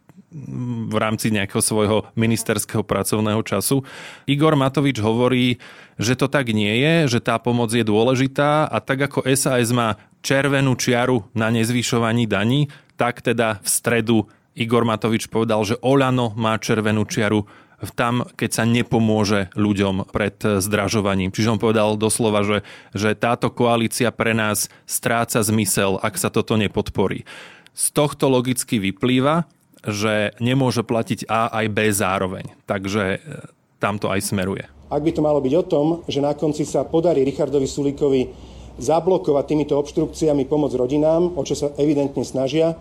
v 0.90 0.98
rámci 1.00 1.32
nejakého 1.32 1.64
svojho 1.64 1.98
ministerského 2.20 2.84
pracovného 2.84 3.40
času. 3.46 3.88
Igor 4.28 4.60
Matovič 4.60 5.00
hovorí, 5.00 5.64
že 5.96 6.20
to 6.20 6.28
tak 6.28 6.52
nie 6.52 6.84
je, 6.84 7.16
že 7.18 7.20
tá 7.24 7.40
pomoc 7.40 7.72
je 7.72 7.88
dôležitá 7.88 8.68
a 8.68 8.78
tak 8.84 9.08
ako 9.08 9.24
SAS 9.32 9.72
má 9.72 9.96
červenú 10.20 10.76
čiaru 10.76 11.24
na 11.32 11.48
nezvyšovaní 11.54 12.28
daní, 12.28 12.68
tak 13.00 13.24
teda 13.24 13.64
v 13.64 13.68
stredu 13.70 14.18
Igor 14.56 14.84
Matovič 14.84 15.32
povedal, 15.32 15.64
že 15.64 15.80
Olano 15.80 16.36
má 16.36 16.60
červenú 16.60 17.08
čiaru 17.08 17.48
tam, 17.96 18.24
keď 18.40 18.50
sa 18.52 18.64
nepomôže 18.64 19.52
ľuďom 19.60 20.08
pred 20.10 20.36
zdražovaním. 20.40 21.34
Čiže 21.36 21.58
on 21.58 21.60
povedal 21.60 22.00
doslova, 22.00 22.48
že, 22.48 22.64
že 22.96 23.18
táto 23.18 23.52
koalícia 23.52 24.10
pre 24.16 24.32
nás 24.32 24.72
stráca 24.88 25.44
zmysel, 25.44 26.00
ak 26.00 26.16
sa 26.16 26.32
toto 26.32 26.56
nepodporí. 26.56 27.28
Z 27.76 27.92
tohto 27.92 28.32
logicky 28.32 28.80
vyplýva, 28.80 29.44
že 29.86 30.34
nemôže 30.42 30.82
platiť 30.82 31.28
A 31.30 31.52
aj 31.52 31.66
B 31.70 31.92
zároveň. 31.92 32.46
Takže 32.66 33.04
e, 33.16 33.18
tam 33.78 34.02
to 34.02 34.10
aj 34.10 34.24
smeruje. 34.24 34.66
Ak 34.90 35.02
by 35.04 35.12
to 35.12 35.22
malo 35.22 35.44
byť 35.44 35.54
o 35.60 35.64
tom, 35.66 35.86
že 36.08 36.24
na 36.24 36.34
konci 36.34 36.64
sa 36.64 36.88
podarí 36.88 37.22
Richardovi 37.28 37.68
Sulíkovi 37.68 38.22
zablokovať 38.80 39.44
týmito 39.46 39.74
obštrukciami 39.80 40.48
pomoc 40.48 40.72
rodinám, 40.76 41.36
o 41.36 41.42
čo 41.44 41.56
sa 41.56 41.72
evidentne 41.80 42.24
snažia, 42.24 42.76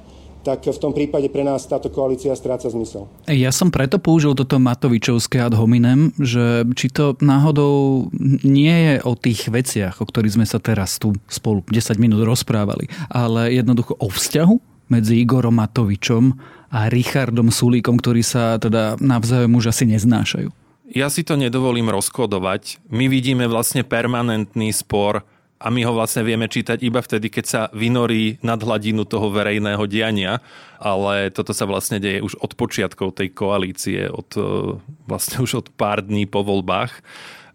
tak 0.45 0.69
v 0.69 0.77
tom 0.77 0.93
prípade 0.93 1.33
pre 1.33 1.41
nás 1.41 1.65
táto 1.65 1.89
koalícia 1.89 2.37
stráca 2.37 2.69
zmysel. 2.69 3.09
Ja 3.25 3.49
som 3.49 3.73
preto 3.73 3.97
použil 3.97 4.37
toto 4.37 4.61
Matovičovské 4.61 5.41
ad 5.41 5.57
hominem, 5.57 6.13
že 6.21 6.69
či 6.77 6.93
to 6.93 7.17
náhodou 7.25 8.07
nie 8.45 8.71
je 8.71 8.95
o 9.03 9.17
tých 9.17 9.49
veciach, 9.49 9.99
o 9.99 10.07
ktorých 10.07 10.37
sme 10.37 10.47
sa 10.47 10.61
teraz 10.61 11.01
tu 11.01 11.17
spolu 11.27 11.65
10 11.73 11.97
minút 11.97 12.21
rozprávali, 12.29 12.93
ale 13.09 13.57
jednoducho 13.57 13.97
o 13.97 14.13
vzťahu 14.13 14.87
medzi 14.93 15.25
Igorom 15.25 15.57
Matovičom 15.57 16.37
a 16.69 16.93
Richardom 16.93 17.49
Sulíkom, 17.49 17.97
ktorí 17.97 18.21
sa 18.21 18.61
teda 18.61 19.01
navzájom 19.01 19.57
už 19.57 19.73
asi 19.73 19.89
neznášajú? 19.89 20.53
Ja 20.93 21.09
si 21.09 21.25
to 21.25 21.35
nedovolím 21.35 21.89
rozkodovať. 21.89 22.79
My 22.93 23.09
vidíme 23.09 23.49
vlastne 23.49 23.83
permanentný 23.83 24.71
spor 24.71 25.25
a 25.65 25.73
my 25.73 25.81
ho 25.89 25.97
vlastne 25.97 26.21
vieme 26.21 26.45
čítať 26.45 26.85
iba 26.85 27.01
vtedy, 27.01 27.33
keď 27.33 27.45
sa 27.49 27.61
vynorí 27.73 28.37
nad 28.45 28.61
hladinu 28.61 29.09
toho 29.09 29.33
verejného 29.33 29.81
diania, 29.89 30.45
ale 30.77 31.33
toto 31.33 31.57
sa 31.57 31.65
vlastne 31.65 31.97
deje 31.97 32.21
už 32.21 32.37
od 32.37 32.53
počiatkov 32.53 33.17
tej 33.17 33.33
koalície, 33.33 34.05
od, 34.13 34.29
e, 34.37 34.77
vlastne 35.09 35.41
už 35.41 35.65
od 35.65 35.67
pár 35.73 36.05
dní 36.05 36.29
po 36.29 36.45
voľbách. 36.45 37.01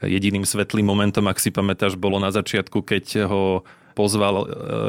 Jediným 0.02 0.42
svetlým 0.42 0.90
momentom, 0.90 1.30
ak 1.30 1.38
si 1.38 1.54
pamätáš, 1.54 2.02
bolo 2.02 2.18
na 2.18 2.34
začiatku, 2.34 2.82
keď 2.82 3.30
ho 3.30 3.62
pozval 4.00 4.36
e, 4.40 4.46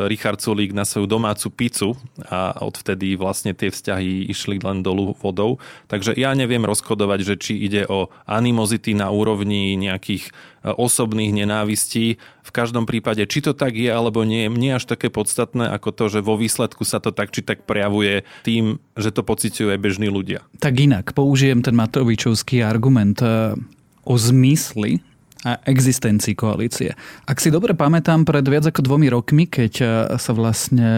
Richard 0.06 0.38
Sulík 0.38 0.70
na 0.70 0.86
svoju 0.86 1.10
domácu 1.10 1.50
pizzu 1.50 1.98
a 2.30 2.54
odvtedy 2.62 3.18
vlastne 3.18 3.50
tie 3.50 3.74
vzťahy 3.74 4.30
išli 4.30 4.62
len 4.62 4.86
dolu 4.86 5.18
vodou. 5.18 5.58
Takže 5.90 6.14
ja 6.14 6.30
neviem 6.38 6.62
rozkodovať, 6.62 7.18
že 7.26 7.34
či 7.34 7.58
ide 7.58 7.90
o 7.90 8.06
animozity 8.30 8.94
na 8.94 9.10
úrovni 9.10 9.74
nejakých 9.74 10.30
e, 10.30 10.70
osobných 10.70 11.34
nenávistí. 11.34 12.22
V 12.46 12.50
každom 12.54 12.86
prípade, 12.86 13.26
či 13.26 13.42
to 13.42 13.50
tak 13.50 13.74
je 13.74 13.90
alebo 13.90 14.22
nie, 14.22 14.46
nie 14.46 14.78
až 14.78 14.86
také 14.86 15.10
podstatné 15.10 15.66
ako 15.74 15.90
to, 15.90 16.04
že 16.06 16.20
vo 16.22 16.38
výsledku 16.38 16.86
sa 16.86 17.02
to 17.02 17.10
tak 17.10 17.34
či 17.34 17.42
tak 17.42 17.66
prejavuje 17.66 18.22
tým, 18.46 18.78
že 18.94 19.10
to 19.10 19.26
pociťujú 19.26 19.74
aj 19.74 19.82
bežní 19.82 20.06
ľudia. 20.06 20.46
Tak 20.62 20.78
inak, 20.78 21.18
použijem 21.18 21.66
ten 21.66 21.74
Matovičovský 21.74 22.62
argument 22.62 23.18
e, 23.18 23.58
o 24.06 24.14
zmysli 24.14 25.02
a 25.40 25.56
existencii 25.64 26.36
koalície. 26.36 26.92
Ak 27.24 27.40
si 27.40 27.48
dobre 27.48 27.72
pamätám, 27.72 28.28
pred 28.28 28.44
viac 28.44 28.68
ako 28.68 28.84
dvomi 28.84 29.08
rokmi, 29.08 29.48
keď 29.48 29.72
e, 29.80 29.86
sa 30.20 30.32
vlastne 30.36 30.90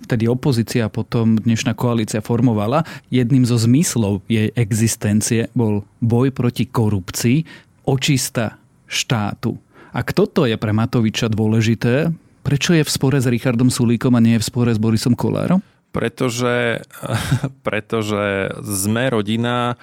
vtedy 0.00 0.24
opozícia 0.24 0.88
a 0.88 0.92
potom 0.92 1.36
dnešná 1.36 1.76
koalícia 1.76 2.24
formovala, 2.24 2.88
jedným 3.12 3.44
zo 3.44 3.60
zmyslov 3.60 4.24
jej 4.24 4.48
existencie 4.56 5.52
bol 5.52 5.84
boj 6.00 6.32
proti 6.32 6.64
korupcii, 6.64 7.44
očista 7.84 8.56
štátu. 8.88 9.60
Ak 9.92 10.16
toto 10.16 10.48
je 10.48 10.56
pre 10.56 10.72
Matoviča 10.72 11.28
dôležité, 11.28 12.08
prečo 12.40 12.72
je 12.72 12.86
v 12.86 12.90
spore 12.90 13.20
s 13.20 13.28
Richardom 13.28 13.68
Sulíkom 13.68 14.16
a 14.16 14.24
nie 14.24 14.38
je 14.38 14.42
v 14.42 14.48
spore 14.48 14.70
s 14.72 14.80
Borisom 14.80 15.12
Kolárom? 15.12 15.60
Pretože, 15.92 16.86
pretože 17.66 18.54
sme 18.64 19.12
rodina, 19.12 19.76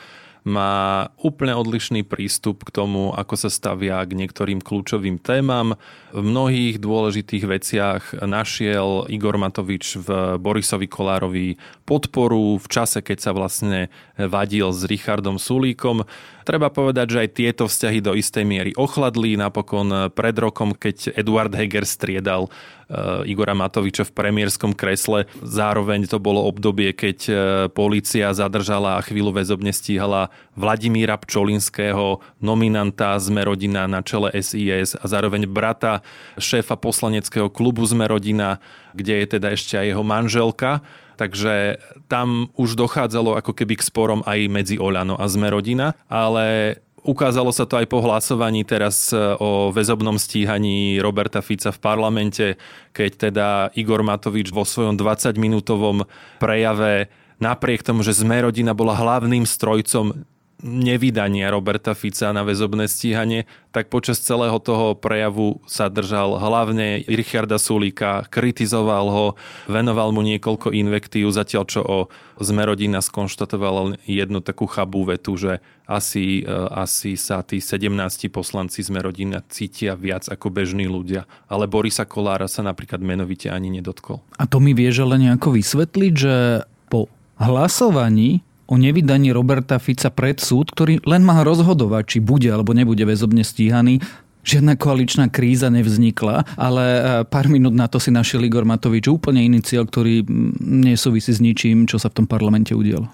má 0.44 1.10
úplne 1.22 1.58
odlišný 1.58 2.06
prístup 2.06 2.67
k 2.67 2.74
tomu, 2.75 3.15
ako 3.15 3.36
sa 3.36 3.50
stavia 3.50 4.01
k 4.06 4.13
niektorým 4.13 4.62
kľúčovým 4.62 5.17
témam. 5.17 5.79
V 6.13 6.22
mnohých 6.22 6.77
dôležitých 6.77 7.46
veciach 7.48 8.01
našiel 8.24 9.10
Igor 9.10 9.39
Matovič 9.39 10.01
v 10.01 10.38
Borisovi 10.38 10.86
Kolárovi 10.86 11.58
podporu 11.88 12.62
v 12.62 12.67
čase, 12.67 13.01
keď 13.01 13.17
sa 13.17 13.32
vlastne 13.32 13.88
vadil 14.20 14.70
s 14.75 14.84
Richardom 14.86 15.41
Sulíkom. 15.41 16.03
Treba 16.47 16.71
povedať, 16.71 17.07
že 17.11 17.21
aj 17.27 17.29
tieto 17.35 17.63
vzťahy 17.67 17.99
do 17.99 18.15
istej 18.15 18.47
miery 18.47 18.71
ochladli. 18.79 19.35
Napokon 19.35 20.07
pred 20.15 20.31
rokom, 20.39 20.71
keď 20.71 21.11
Eduard 21.19 21.51
Heger 21.51 21.83
striedal 21.83 22.47
Eh, 22.87 23.27
Igora 23.27 23.51
Matoviča 23.51 24.07
v 24.07 24.15
premiérskom 24.15 24.71
kresle. 24.71 25.27
Zároveň 25.43 26.07
to 26.07 26.23
bolo 26.23 26.47
obdobie, 26.47 26.95
keď 26.95 27.17
eh, 27.27 27.35
policia 27.67 28.31
zadržala 28.31 28.95
a 28.95 29.03
chvíľu 29.03 29.35
väzobne 29.35 29.75
stíhala 29.75 30.31
Vladimíra 30.55 31.19
Pčolinského, 31.19 32.23
nominanta 32.39 33.19
Sme 33.19 33.43
rodina 33.43 33.91
na 33.91 33.99
čele 33.99 34.31
SIS 34.31 34.95
a 34.95 35.03
zároveň 35.03 35.51
brata 35.51 35.99
šéfa 36.39 36.79
poslaneckého 36.79 37.51
klubu 37.51 37.83
Sme 37.83 38.07
rodina, 38.07 38.63
kde 38.95 39.19
je 39.19 39.35
teda 39.35 39.51
ešte 39.51 39.75
aj 39.75 39.91
jeho 39.91 40.03
manželka. 40.07 40.79
Takže 41.17 41.81
tam 42.05 42.53
už 42.53 42.77
dochádzalo 42.77 43.36
ako 43.41 43.57
keby 43.57 43.81
k 43.81 43.88
sporom 43.89 44.21
aj 44.24 44.39
medzi 44.47 44.75
Oľano 44.77 45.17
a 45.17 45.25
Sme 45.25 45.50
rodina, 45.50 45.97
ale 46.05 46.77
Ukázalo 47.07 47.55
sa 47.55 47.63
to 47.63 47.79
aj 47.79 47.88
po 47.88 48.03
hlasovaní 48.03 48.67
teraz 48.67 49.15
e, 49.15 49.17
o 49.39 49.71
väzobnom 49.71 50.19
stíhaní 50.19 51.00
Roberta 51.00 51.39
Fica 51.39 51.71
v 51.71 51.79
parlamente, 51.79 52.59
keď 52.91 53.12
teda 53.31 53.47
Igor 53.79 54.03
Matovič 54.03 54.51
vo 54.51 54.67
svojom 54.67 55.00
20-minútovom 55.00 56.03
prejave 56.36 57.07
napriek 57.39 57.88
tomu, 57.88 58.03
že 58.03 58.12
sme 58.12 58.43
rodina 58.43 58.75
bola 58.75 58.91
hlavným 58.91 59.47
strojcom 59.47 60.27
nevydania 60.63 61.53
Roberta 61.53 61.93
Fica 61.93 62.33
na 62.33 62.41
väzobné 62.41 62.89
stíhanie, 62.89 63.45
tak 63.69 63.93
počas 63.93 64.17
celého 64.17 64.57
toho 64.57 64.97
prejavu 64.97 65.61
sa 65.69 65.85
držal 65.85 66.41
hlavne 66.41 67.05
Richarda 67.05 67.61
Sulíka, 67.61 68.25
kritizoval 68.25 69.05
ho, 69.05 69.25
venoval 69.69 70.09
mu 70.09 70.25
niekoľko 70.25 70.73
invektív, 70.73 71.29
zatiaľ 71.29 71.63
čo 71.69 71.82
o 71.86 71.97
Zmerodina 72.41 73.05
skonštatoval 73.05 74.01
jednu 74.10 74.41
takú 74.41 74.65
chabú 74.65 75.05
vetu, 75.05 75.38
že 75.38 75.62
asi, 75.86 76.41
e, 76.41 76.49
asi 76.73 77.17
sa 77.17 77.45
tí 77.45 77.62
17 77.62 78.29
poslanci 78.34 78.82
Zmerodina 78.82 79.45
cítia 79.45 79.93
viac 79.93 80.25
ako 80.25 80.49
bežní 80.49 80.89
ľudia. 80.89 81.29
Ale 81.45 81.69
Borisa 81.69 82.05
Kolára 82.10 82.49
sa 82.49 82.65
napríklad 82.65 83.01
menovite 83.01 83.53
ani 83.53 83.69
nedotkol. 83.69 84.25
A 84.41 84.49
to 84.49 84.58
mi 84.58 84.73
vieš 84.73 85.05
ale 85.05 85.21
nejako 85.21 85.53
vysvetliť, 85.53 86.13
že 86.17 86.65
po 86.89 87.10
hlasovaní 87.38 88.46
o 88.67 88.75
nevydaní 88.75 89.32
Roberta 89.32 89.80
Fica 89.80 90.12
pred 90.12 90.38
súd, 90.38 90.75
ktorý 90.75 90.99
len 91.08 91.23
má 91.23 91.41
rozhodovať, 91.41 92.03
či 92.06 92.17
bude 92.19 92.51
alebo 92.51 92.75
nebude 92.75 93.08
väzobne 93.08 93.41
stíhaný, 93.41 94.03
Žiadna 94.47 94.80
koaličná 94.80 95.27
kríza 95.27 95.67
nevznikla, 95.67 96.56
ale 96.56 96.84
e, 96.88 97.01
pár 97.27 97.51
minút 97.51 97.75
na 97.75 97.91
to 97.91 97.99
si 97.99 98.15
našiel 98.15 98.47
Igor 98.47 98.63
Matovič 98.63 99.12
úplne 99.12 99.43
iný 99.43 99.60
cieľ, 99.60 99.84
ktorý 99.84 100.23
nesúvisí 100.63 101.36
s 101.36 101.43
ničím, 101.43 101.84
čo 101.84 101.99
sa 101.99 102.08
v 102.08 102.23
tom 102.23 102.27
parlamente 102.32 102.71
udialo. 102.71 103.12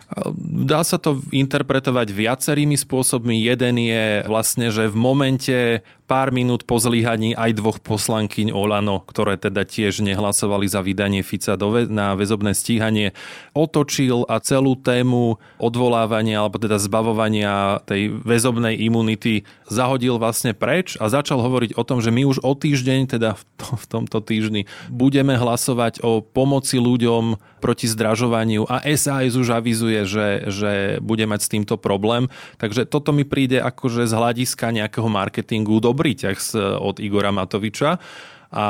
Dá 0.70 0.86
sa 0.86 1.02
to 1.02 1.26
interpretovať 1.34 2.14
viacerými 2.14 2.78
spôsobmi. 2.78 3.34
Jeden 3.50 3.82
je 3.82 4.22
vlastne, 4.30 4.70
že 4.70 4.86
v 4.86 4.94
momente 4.94 5.58
pár 6.04 6.36
minút 6.36 6.68
po 6.68 6.78
zlyhaní 6.78 7.34
aj 7.34 7.56
dvoch 7.56 7.80
poslankyň 7.80 8.52
Olano, 8.52 9.00
ktoré 9.04 9.40
teda 9.40 9.64
tiež 9.64 10.04
nehlasovali 10.04 10.68
za 10.68 10.84
vydanie 10.84 11.24
Fica 11.24 11.56
na 11.88 12.18
väzobné 12.18 12.52
stíhanie, 12.52 13.16
otočil 13.56 14.28
a 14.28 14.44
celú 14.44 14.76
tému 14.76 15.40
odvolávania 15.62 16.44
alebo 16.44 16.60
teda 16.60 16.76
zbavovania 16.76 17.80
tej 17.88 18.12
väzobnej 18.12 18.76
imunity 18.84 19.48
zahodil 19.72 20.20
vlastne 20.20 20.52
preč 20.52 21.00
a 21.00 21.08
začal 21.08 21.40
hovoriť 21.40 21.80
o 21.80 21.84
tom, 21.88 22.04
že 22.04 22.12
my 22.12 22.28
už 22.28 22.44
o 22.44 22.52
týždeň, 22.52 23.16
teda 23.16 23.40
v, 23.40 23.44
to, 23.58 23.68
v 23.80 23.86
tomto 23.88 24.20
týždni, 24.20 24.68
budeme 24.92 25.40
hlasovať 25.40 26.04
o 26.04 26.20
pomoci 26.20 26.78
ľuďom 26.78 27.40
proti 27.64 27.88
zdražovaniu 27.88 28.68
a 28.68 28.84
SAS 29.00 29.40
už 29.40 29.56
avizuje, 29.56 30.04
že, 30.04 30.28
že 30.52 30.72
bude 31.00 31.24
mať 31.24 31.40
s 31.48 31.52
týmto 31.52 31.80
problém. 31.80 32.28
Takže 32.60 32.84
toto 32.84 33.16
mi 33.16 33.24
príde 33.24 33.64
akože 33.64 34.04
z 34.04 34.14
hľadiska 34.14 34.76
nejakého 34.76 35.08
marketingu 35.08 35.80
dobrý 35.80 36.03
dobrý 36.04 36.20
ťah 36.20 36.36
od 36.84 37.00
Igora 37.00 37.32
Matoviča 37.32 37.96
a 38.52 38.68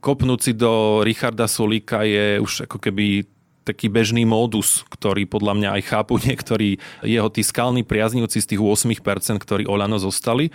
kopnúť 0.00 0.56
do 0.56 1.04
Richarda 1.04 1.44
Solíka 1.44 2.08
je 2.08 2.40
už 2.40 2.64
ako 2.64 2.80
keby 2.80 3.28
taký 3.68 3.92
bežný 3.92 4.24
módus, 4.24 4.80
ktorý 4.88 5.28
podľa 5.28 5.60
mňa 5.60 5.68
aj 5.76 5.82
chápu 5.92 6.16
niektorí 6.24 6.80
jeho 7.04 7.28
tí 7.28 7.44
skalní 7.44 7.84
priaznivci 7.84 8.40
z 8.40 8.56
tých 8.56 8.64
8%, 8.64 8.96
ktorí 9.44 9.68
Olano 9.68 10.00
zostali. 10.00 10.48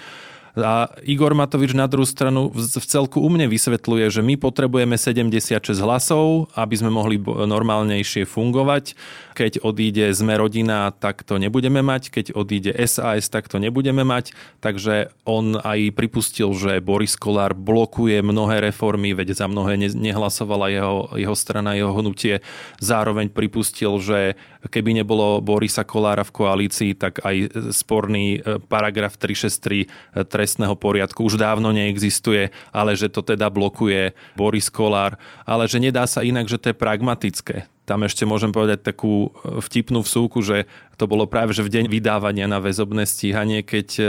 A 0.58 0.90
Igor 1.06 1.38
Matovič 1.38 1.78
na 1.78 1.86
druhú 1.86 2.10
stranu 2.10 2.50
v 2.50 2.86
celku 2.86 3.22
u 3.22 3.30
mne 3.30 3.46
vysvetľuje, 3.52 4.06
že 4.10 4.22
my 4.26 4.40
potrebujeme 4.40 4.98
76 4.98 5.78
hlasov, 5.78 6.50
aby 6.58 6.76
sme 6.78 6.90
mohli 6.90 7.22
normálnejšie 7.22 8.26
fungovať. 8.26 8.98
Keď 9.38 9.64
odíde 9.64 10.10
sme 10.12 10.36
rodina, 10.36 10.92
tak 10.92 11.24
to 11.24 11.38
nebudeme 11.40 11.80
mať. 11.80 12.12
Keď 12.12 12.26
odíde 12.36 12.74
SAS, 12.90 13.30
tak 13.32 13.48
to 13.48 13.62
nebudeme 13.62 14.04
mať. 14.04 14.36
Takže 14.60 15.14
on 15.24 15.56
aj 15.62 15.96
pripustil, 15.96 16.52
že 16.58 16.84
Boris 16.84 17.16
Kolár 17.16 17.56
blokuje 17.56 18.20
mnohé 18.20 18.60
reformy, 18.60 19.16
veď 19.16 19.38
za 19.38 19.48
mnohé 19.48 19.80
nehlasovala 19.80 20.68
jeho, 20.74 20.98
jeho 21.16 21.36
strana, 21.38 21.78
jeho 21.78 21.96
hnutie. 21.96 22.44
Zároveň 22.84 23.32
pripustil, 23.32 23.96
že 24.04 24.36
keby 24.67 25.00
nebolo 25.00 25.39
Borisa 25.39 25.88
Kolára 25.88 26.28
v 26.28 26.36
koalícii, 26.36 26.91
tak 27.00 27.24
aj 27.24 27.72
sporný 27.72 28.43
e, 28.43 28.60
paragraf 28.60 29.15
363 29.15 30.28
trestného 30.28 30.76
poriadku 30.76 31.24
už 31.24 31.39
dávno 31.39 31.72
neexistuje, 31.72 32.52
ale 32.76 33.00
že 33.00 33.08
to 33.08 33.24
teda 33.24 33.48
blokuje 33.48 34.12
Boris 34.36 34.67
Kolár, 34.67 35.15
ale 35.48 35.72
že 35.72 35.80
nedá 35.80 36.04
sa 36.04 36.19
inak, 36.19 36.52
že 36.52 36.60
to 36.60 36.72
je 36.72 36.76
pragmatické. 36.76 37.72
Tam 37.88 38.06
ešte 38.06 38.22
môžem 38.28 38.54
povedať 38.54 38.84
takú 38.84 39.32
e, 39.32 39.63
vtipnú 39.63 40.04
vsúku, 40.04 40.43
že 40.43 40.67
to 41.00 41.08
bolo 41.08 41.24
práve 41.32 41.56
že 41.56 41.64
v 41.64 41.72
deň 41.80 41.86
vydávania 41.88 42.52
na 42.52 42.60
väzobné 42.60 43.08
stíhanie, 43.08 43.64
keď 43.64 43.88
e, 43.96 44.04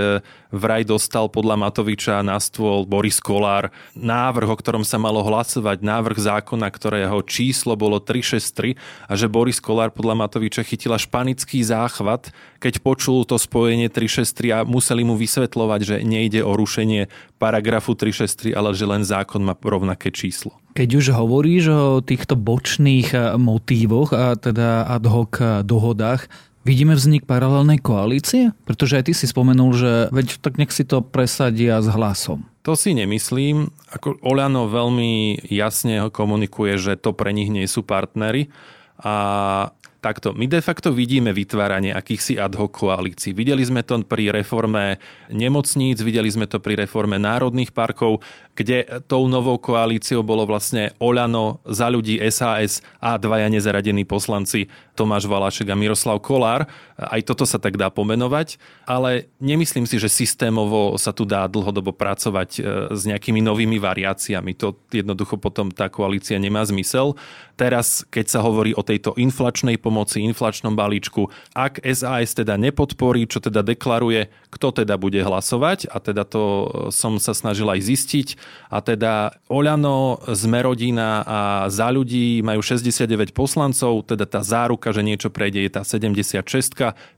vraj 0.50 0.82
dostal 0.82 1.30
podľa 1.30 1.54
Matoviča 1.54 2.18
na 2.26 2.34
stôl 2.42 2.82
Boris 2.82 3.22
Kolár 3.22 3.70
návrh, 3.94 4.50
o 4.50 4.58
ktorom 4.58 4.82
sa 4.82 4.98
malo 4.98 5.22
hlasovať, 5.22 5.86
návrh 5.86 6.18
zákona, 6.18 6.66
ktorého 6.66 7.22
číslo 7.22 7.78
bolo 7.78 8.02
363 8.02 8.74
a 9.06 9.12
že 9.14 9.30
Boris 9.30 9.62
Kolár 9.62 9.94
podľa 9.94 10.26
Matoviča 10.26 10.66
chytila 10.66 10.98
španický 10.98 11.62
záchvat, 11.62 12.34
keď 12.58 12.82
počul 12.82 13.22
to 13.22 13.38
spojenie 13.38 13.86
363 13.86 14.50
a 14.50 14.58
museli 14.66 15.06
mu 15.06 15.14
vysvetľovať, 15.14 15.80
že 15.86 15.96
nejde 16.02 16.42
o 16.42 16.58
rušenie 16.58 17.06
paragrafu 17.38 17.94
363, 17.94 18.50
ale 18.52 18.74
že 18.74 18.84
len 18.84 19.06
zákon 19.06 19.40
má 19.40 19.54
rovnaké 19.54 20.10
číslo. 20.10 20.58
Keď 20.74 20.88
už 20.98 21.06
hovoríš 21.14 21.64
o 21.70 21.98
týchto 22.02 22.38
bočných 22.38 23.14
eh, 23.14 23.22
motívoch 23.38 24.10
a 24.10 24.34
teda 24.34 24.86
ad 24.86 25.06
hoc 25.06 25.38
eh, 25.38 25.62
dohodách, 25.62 26.49
vidíme 26.64 26.96
vznik 26.96 27.24
paralelnej 27.24 27.80
koalície? 27.80 28.52
Pretože 28.68 29.00
aj 29.00 29.04
ty 29.08 29.12
si 29.16 29.26
spomenul, 29.26 29.70
že 29.72 29.92
veď 30.12 30.40
tak 30.40 30.60
nech 30.60 30.72
si 30.72 30.84
to 30.84 31.00
presadia 31.00 31.80
s 31.80 31.88
hlasom. 31.88 32.44
To 32.68 32.76
si 32.76 32.92
nemyslím. 32.92 33.72
Ako 33.96 34.20
Oľano 34.20 34.68
veľmi 34.68 35.42
jasne 35.48 36.12
komunikuje, 36.12 36.76
že 36.76 37.00
to 37.00 37.16
pre 37.16 37.32
nich 37.32 37.48
nie 37.48 37.64
sú 37.64 37.80
partnery. 37.80 38.52
A 39.00 39.72
Takto, 40.00 40.32
my 40.32 40.48
de 40.48 40.64
facto 40.64 40.96
vidíme 40.96 41.28
vytváranie 41.28 41.92
akýchsi 41.92 42.40
ad 42.40 42.56
hoc 42.56 42.72
koalícií. 42.72 43.36
Videli 43.36 43.60
sme 43.60 43.84
to 43.84 44.00
pri 44.00 44.32
reforme 44.32 44.96
nemocníc, 45.28 46.00
videli 46.00 46.32
sme 46.32 46.48
to 46.48 46.56
pri 46.56 46.72
reforme 46.88 47.20
národných 47.20 47.68
parkov, 47.76 48.24
kde 48.60 48.84
tou 49.08 49.24
novou 49.24 49.56
koalíciou 49.56 50.20
bolo 50.20 50.44
vlastne 50.44 50.92
Oľano 51.00 51.64
za 51.64 51.88
ľudí 51.88 52.20
SAS 52.28 52.84
a 53.00 53.16
dvaja 53.16 53.48
nezaradení 53.48 54.04
poslanci 54.04 54.68
Tomáš 54.92 55.24
Valašek 55.24 55.72
a 55.72 55.80
Miroslav 55.80 56.20
Kolár. 56.20 56.68
Aj 57.00 57.24
toto 57.24 57.48
sa 57.48 57.56
tak 57.56 57.80
dá 57.80 57.88
pomenovať, 57.88 58.60
ale 58.84 59.32
nemyslím 59.40 59.88
si, 59.88 59.96
že 59.96 60.12
systémovo 60.12 61.00
sa 61.00 61.16
tu 61.16 61.24
dá 61.24 61.48
dlhodobo 61.48 61.96
pracovať 61.96 62.50
e, 62.52 62.60
s 62.92 63.08
nejakými 63.08 63.40
novými 63.40 63.80
variáciami. 63.80 64.52
To 64.60 64.76
jednoducho 64.92 65.40
potom 65.40 65.72
tá 65.72 65.88
koalícia 65.88 66.36
nemá 66.36 66.60
zmysel. 66.68 67.16
Teraz, 67.56 68.04
keď 68.12 68.26
sa 68.28 68.44
hovorí 68.44 68.76
o 68.76 68.84
tejto 68.84 69.16
inflačnej 69.16 69.80
pomoci, 69.80 70.20
inflačnom 70.20 70.76
balíčku, 70.76 71.32
ak 71.56 71.80
SAS 71.96 72.36
teda 72.36 72.60
nepodporí, 72.60 73.24
čo 73.24 73.40
teda 73.40 73.64
deklaruje, 73.64 74.28
kto 74.50 74.82
teda 74.82 74.98
bude 74.98 75.22
hlasovať 75.22 75.88
a 75.88 76.02
teda 76.02 76.26
to 76.26 76.42
som 76.90 77.16
sa 77.22 77.32
snažil 77.32 77.70
aj 77.70 77.80
zistiť 77.86 78.28
a 78.68 78.82
teda 78.82 79.34
Oľano, 79.46 80.22
Zmerodina 80.30 81.22
a 81.26 81.40
za 81.70 81.90
ľudí 81.90 82.42
majú 82.42 82.62
69 82.62 83.34
poslancov, 83.34 84.06
teda 84.10 84.26
tá 84.26 84.42
záruka, 84.42 84.90
že 84.90 85.06
niečo 85.06 85.30
prejde 85.30 85.62
je 85.66 85.70
tá 85.70 85.82
76, 85.86 86.42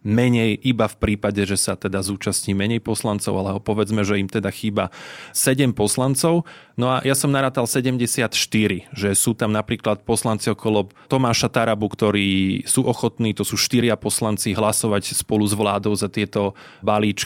menej 0.04 0.60
iba 0.60 0.86
v 0.88 0.96
prípade, 0.96 1.42
že 1.44 1.56
sa 1.56 1.76
teda 1.76 2.04
zúčastní 2.04 2.52
menej 2.52 2.84
poslancov, 2.84 3.32
ale 3.36 3.58
povedzme, 3.60 4.04
že 4.04 4.20
im 4.20 4.28
teda 4.28 4.52
chýba 4.52 4.92
7 5.32 5.72
poslancov. 5.72 6.44
No 6.76 6.88
a 6.88 7.04
ja 7.04 7.12
som 7.12 7.28
narátal 7.28 7.68
74, 7.68 8.32
že 8.92 9.08
sú 9.12 9.36
tam 9.36 9.52
napríklad 9.52 10.08
poslanci 10.08 10.48
okolo 10.48 10.88
Tomáša 11.08 11.52
Tarabu, 11.52 11.88
ktorí 11.92 12.64
sú 12.64 12.88
ochotní, 12.88 13.36
to 13.36 13.44
sú 13.44 13.60
štyria 13.60 13.96
poslanci, 13.96 14.56
hlasovať 14.56 15.12
spolu 15.12 15.44
s 15.44 15.52
vládou 15.52 15.92
za 15.92 16.08
tieto 16.08 16.56
balíčky. 16.80 17.21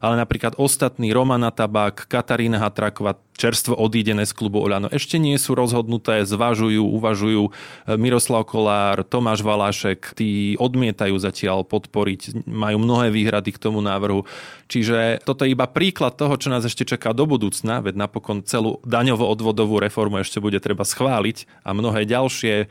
Ale 0.00 0.16
napríklad 0.16 0.54
ostatní, 0.56 1.12
Romana 1.12 1.50
Tabák, 1.50 2.06
Katarína 2.06 2.58
Hatraková, 2.58 3.14
čerstvo 3.36 3.76
odídené 3.76 4.24
z 4.24 4.32
klubu 4.32 4.64
Oľano. 4.64 4.88
Ešte 4.90 5.20
nie 5.20 5.36
sú 5.36 5.52
rozhodnuté, 5.54 6.24
zvažujú, 6.24 6.82
uvažujú. 6.82 7.52
Miroslav 8.00 8.48
Kolár, 8.48 9.04
Tomáš 9.04 9.44
Valášek, 9.44 10.16
tí 10.16 10.56
odmietajú 10.56 11.16
zatiaľ 11.20 11.62
podporiť, 11.68 12.48
majú 12.48 12.76
mnohé 12.80 13.12
výhrady 13.12 13.54
k 13.54 13.62
tomu 13.62 13.84
návrhu. 13.84 14.24
Čiže 14.66 15.22
toto 15.22 15.46
je 15.46 15.54
iba 15.54 15.70
príklad 15.70 16.18
toho, 16.18 16.34
čo 16.34 16.50
nás 16.50 16.66
ešte 16.66 16.82
čaká 16.82 17.14
do 17.14 17.22
budúcna, 17.22 17.78
veď 17.78 17.94
napokon 18.02 18.42
celú 18.42 18.82
daňovo-odvodovú 18.82 19.78
reformu 19.78 20.18
ešte 20.18 20.42
bude 20.42 20.58
treba 20.58 20.82
schváliť 20.82 21.46
a 21.62 21.70
mnohé 21.70 22.02
ďalšie. 22.02 22.54
E, 22.58 22.66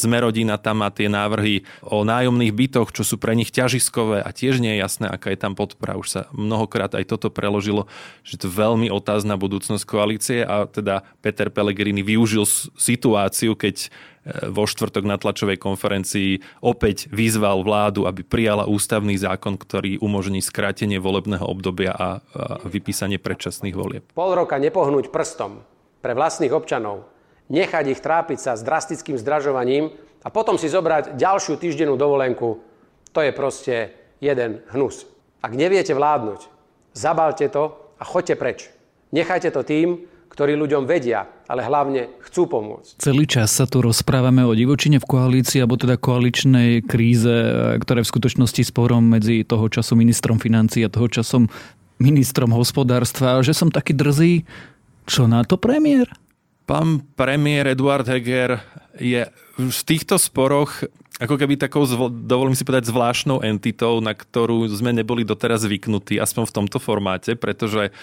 Zmerodina 0.00 0.56
tam 0.56 0.80
má 0.80 0.88
tie 0.88 1.12
návrhy 1.12 1.68
o 1.84 2.00
nájomných 2.00 2.48
bytoch, 2.48 2.96
čo 2.96 3.04
sú 3.04 3.20
pre 3.20 3.36
nich 3.36 3.52
ťažiskové 3.52 4.24
a 4.24 4.30
tiež 4.32 4.56
nie 4.64 4.78
je 4.78 4.82
jasné, 4.88 5.06
aká 5.10 5.36
je 5.36 5.38
tam 5.40 5.52
podpora. 5.52 6.00
Už 6.00 6.08
sa 6.08 6.20
mnohokrát 6.32 6.96
aj 6.96 7.12
toto 7.12 7.28
preložilo, 7.28 7.92
že 8.24 8.40
to 8.40 8.48
veľmi 8.48 8.88
otázna 8.88 9.36
budúcnosť 9.36 9.84
koalície 10.04 10.44
a 10.44 10.68
teda 10.68 11.00
Peter 11.24 11.48
Pellegrini 11.48 12.04
využil 12.04 12.44
situáciu, 12.76 13.56
keď 13.56 13.76
e, 13.80 14.52
vo 14.52 14.68
štvrtok 14.68 15.00
na 15.08 15.16
tlačovej 15.16 15.56
konferencii 15.56 16.44
opäť 16.60 17.08
vyzval 17.08 17.64
vládu, 17.64 18.04
aby 18.04 18.20
prijala 18.20 18.68
ústavný 18.68 19.16
zákon, 19.16 19.56
ktorý 19.56 19.96
umožní 20.04 20.44
skrátenie 20.44 21.00
volebného 21.00 21.48
obdobia 21.48 21.96
a 21.96 22.20
vypísanie 22.68 23.16
predčasných 23.16 23.72
volieb. 23.72 24.04
Pol 24.12 24.36
roka 24.36 24.60
nepohnúť 24.60 25.08
prstom 25.08 25.64
pre 26.04 26.12
vlastných 26.12 26.52
občanov, 26.52 27.08
nechať 27.48 27.96
ich 27.96 28.04
trápiť 28.04 28.36
sa 28.44 28.52
s 28.60 28.60
drastickým 28.60 29.16
zdražovaním 29.16 29.88
a 30.20 30.28
potom 30.28 30.60
si 30.60 30.68
zobrať 30.68 31.16
ďalšiu 31.16 31.56
týždennú 31.56 31.96
dovolenku, 31.96 32.60
to 33.16 33.24
je 33.24 33.32
proste 33.32 33.96
jeden 34.20 34.60
hnus. 34.68 35.08
Ak 35.40 35.56
neviete 35.56 35.96
vládnuť, 35.96 36.44
zabalte 36.92 37.48
to 37.48 37.72
a 37.96 38.04
choďte 38.04 38.36
preč. 38.36 38.60
Nechajte 39.14 39.54
to 39.54 39.62
tým, 39.62 40.02
ktorí 40.34 40.58
ľuďom 40.58 40.90
vedia, 40.90 41.30
ale 41.46 41.62
hlavne 41.62 42.18
chcú 42.26 42.50
pomôcť. 42.50 42.98
Celý 42.98 43.30
čas 43.30 43.54
sa 43.54 43.70
tu 43.70 43.78
rozprávame 43.78 44.42
o 44.42 44.50
divočine 44.50 44.98
v 44.98 45.06
koalícii, 45.06 45.62
alebo 45.62 45.78
teda 45.78 45.94
koaličnej 45.94 46.82
kríze, 46.82 47.30
ktoré 47.78 48.02
v 48.02 48.10
skutočnosti 48.10 48.74
sporom 48.74 49.06
medzi 49.06 49.46
toho 49.46 49.70
času 49.70 49.94
ministrom 49.94 50.42
financí 50.42 50.82
a 50.82 50.90
toho 50.90 51.06
časom 51.06 51.46
ministrom 52.02 52.50
hospodárstva. 52.50 53.38
Že 53.46 53.54
som 53.54 53.68
taký 53.70 53.94
drzý, 53.94 54.42
čo 55.06 55.30
na 55.30 55.46
to 55.46 55.54
premiér? 55.54 56.10
Pán 56.66 57.06
premiér 57.14 57.70
Eduard 57.70 58.10
Heger 58.10 58.58
je 58.98 59.30
v 59.54 59.80
týchto 59.86 60.18
sporoch 60.18 60.82
ako 61.22 61.38
keby 61.38 61.54
takou, 61.54 61.86
dovolím 62.10 62.58
si 62.58 62.66
povedať, 62.66 62.90
zvláštnou 62.90 63.46
entitou, 63.46 64.02
na 64.02 64.18
ktorú 64.18 64.66
sme 64.66 64.90
neboli 64.90 65.22
doteraz 65.22 65.62
zvyknutí, 65.62 66.18
aspoň 66.18 66.42
v 66.50 66.54
tomto 66.58 66.82
formáte, 66.82 67.38
pretože 67.38 67.94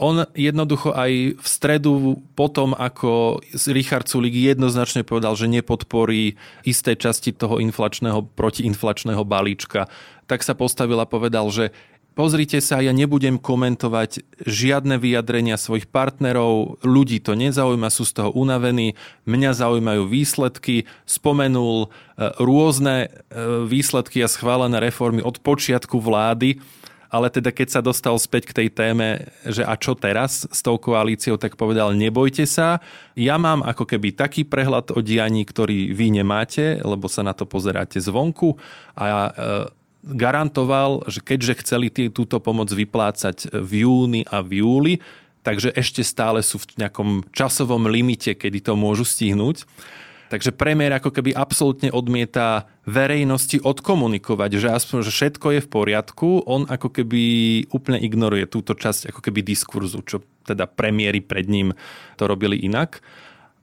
on 0.00 0.24
jednoducho 0.32 0.96
aj 0.96 1.36
v 1.36 1.46
stredu 1.46 2.24
potom, 2.32 2.72
ako 2.72 3.44
Richard 3.68 4.08
Sulik 4.08 4.32
jednoznačne 4.32 5.04
povedal, 5.04 5.36
že 5.36 5.52
nepodporí 5.52 6.40
isté 6.64 6.96
časti 6.96 7.36
toho 7.36 7.60
inflačného, 7.60 8.24
protiinflačného 8.32 9.20
balíčka, 9.28 9.92
tak 10.24 10.40
sa 10.40 10.56
postavil 10.56 10.96
a 10.96 11.06
povedal, 11.06 11.52
že 11.52 11.76
Pozrite 12.10 12.58
sa, 12.58 12.82
ja 12.82 12.90
nebudem 12.90 13.38
komentovať 13.38 14.42
žiadne 14.42 14.98
vyjadrenia 14.98 15.54
svojich 15.54 15.86
partnerov, 15.86 16.82
ľudí 16.82 17.22
to 17.22 17.38
nezaujíma, 17.38 17.86
sú 17.86 18.02
z 18.02 18.18
toho 18.18 18.34
unavení, 18.34 18.98
mňa 19.30 19.54
zaujímajú 19.54 20.10
výsledky, 20.10 20.90
spomenul 21.06 21.86
e, 21.86 21.88
rôzne 22.42 23.06
e, 23.06 23.08
výsledky 23.64 24.26
a 24.26 24.28
schválené 24.28 24.82
reformy 24.82 25.22
od 25.22 25.38
počiatku 25.38 26.02
vlády, 26.02 26.58
ale 27.10 27.26
teda 27.26 27.50
keď 27.50 27.68
sa 27.68 27.80
dostal 27.82 28.14
späť 28.22 28.54
k 28.54 28.56
tej 28.62 28.68
téme, 28.70 29.26
že 29.42 29.66
a 29.66 29.74
čo 29.74 29.98
teraz 29.98 30.46
s 30.46 30.60
tou 30.62 30.78
koalíciou, 30.78 31.34
tak 31.36 31.58
povedal, 31.58 31.90
nebojte 31.92 32.46
sa, 32.46 32.78
ja 33.18 33.34
mám 33.34 33.66
ako 33.66 33.82
keby 33.82 34.14
taký 34.14 34.46
prehľad 34.46 34.94
o 34.94 35.02
dianí, 35.02 35.42
ktorý 35.42 35.90
vy 35.90 36.22
nemáte, 36.22 36.78
lebo 36.80 37.10
sa 37.10 37.26
na 37.26 37.34
to 37.34 37.50
pozeráte 37.50 37.98
zvonku 37.98 38.54
a 38.94 39.06
e, 39.06 39.30
garantoval, 40.06 41.04
že 41.10 41.20
keďže 41.20 41.66
chceli 41.66 41.90
tý, 41.90 42.08
túto 42.08 42.38
pomoc 42.38 42.70
vyplácať 42.70 43.50
v 43.52 43.84
júni 43.84 44.22
a 44.30 44.40
v 44.40 44.62
júli, 44.62 44.94
takže 45.42 45.74
ešte 45.74 46.06
stále 46.06 46.40
sú 46.46 46.62
v 46.62 46.86
nejakom 46.86 47.26
časovom 47.34 47.90
limite, 47.90 48.38
kedy 48.38 48.62
to 48.64 48.78
môžu 48.78 49.02
stihnúť. 49.02 49.66
Takže 50.30 50.54
premiér 50.54 51.02
ako 51.02 51.10
keby 51.10 51.34
absolútne 51.34 51.90
odmieta 51.90 52.70
verejnosti 52.90 53.62
odkomunikovať, 53.62 54.50
že 54.58 54.68
aspoň, 54.74 55.06
že 55.06 55.14
všetko 55.14 55.46
je 55.54 55.60
v 55.62 55.70
poriadku. 55.70 56.42
On 56.50 56.66
ako 56.66 56.90
keby 56.90 57.22
úplne 57.70 58.02
ignoruje 58.02 58.50
túto 58.50 58.74
časť 58.74 59.14
ako 59.14 59.20
keby 59.22 59.46
diskurzu, 59.46 60.02
čo 60.02 60.26
teda 60.42 60.66
premiéry 60.66 61.22
pred 61.22 61.46
ním 61.46 61.78
to 62.18 62.26
robili 62.26 62.58
inak 62.58 62.98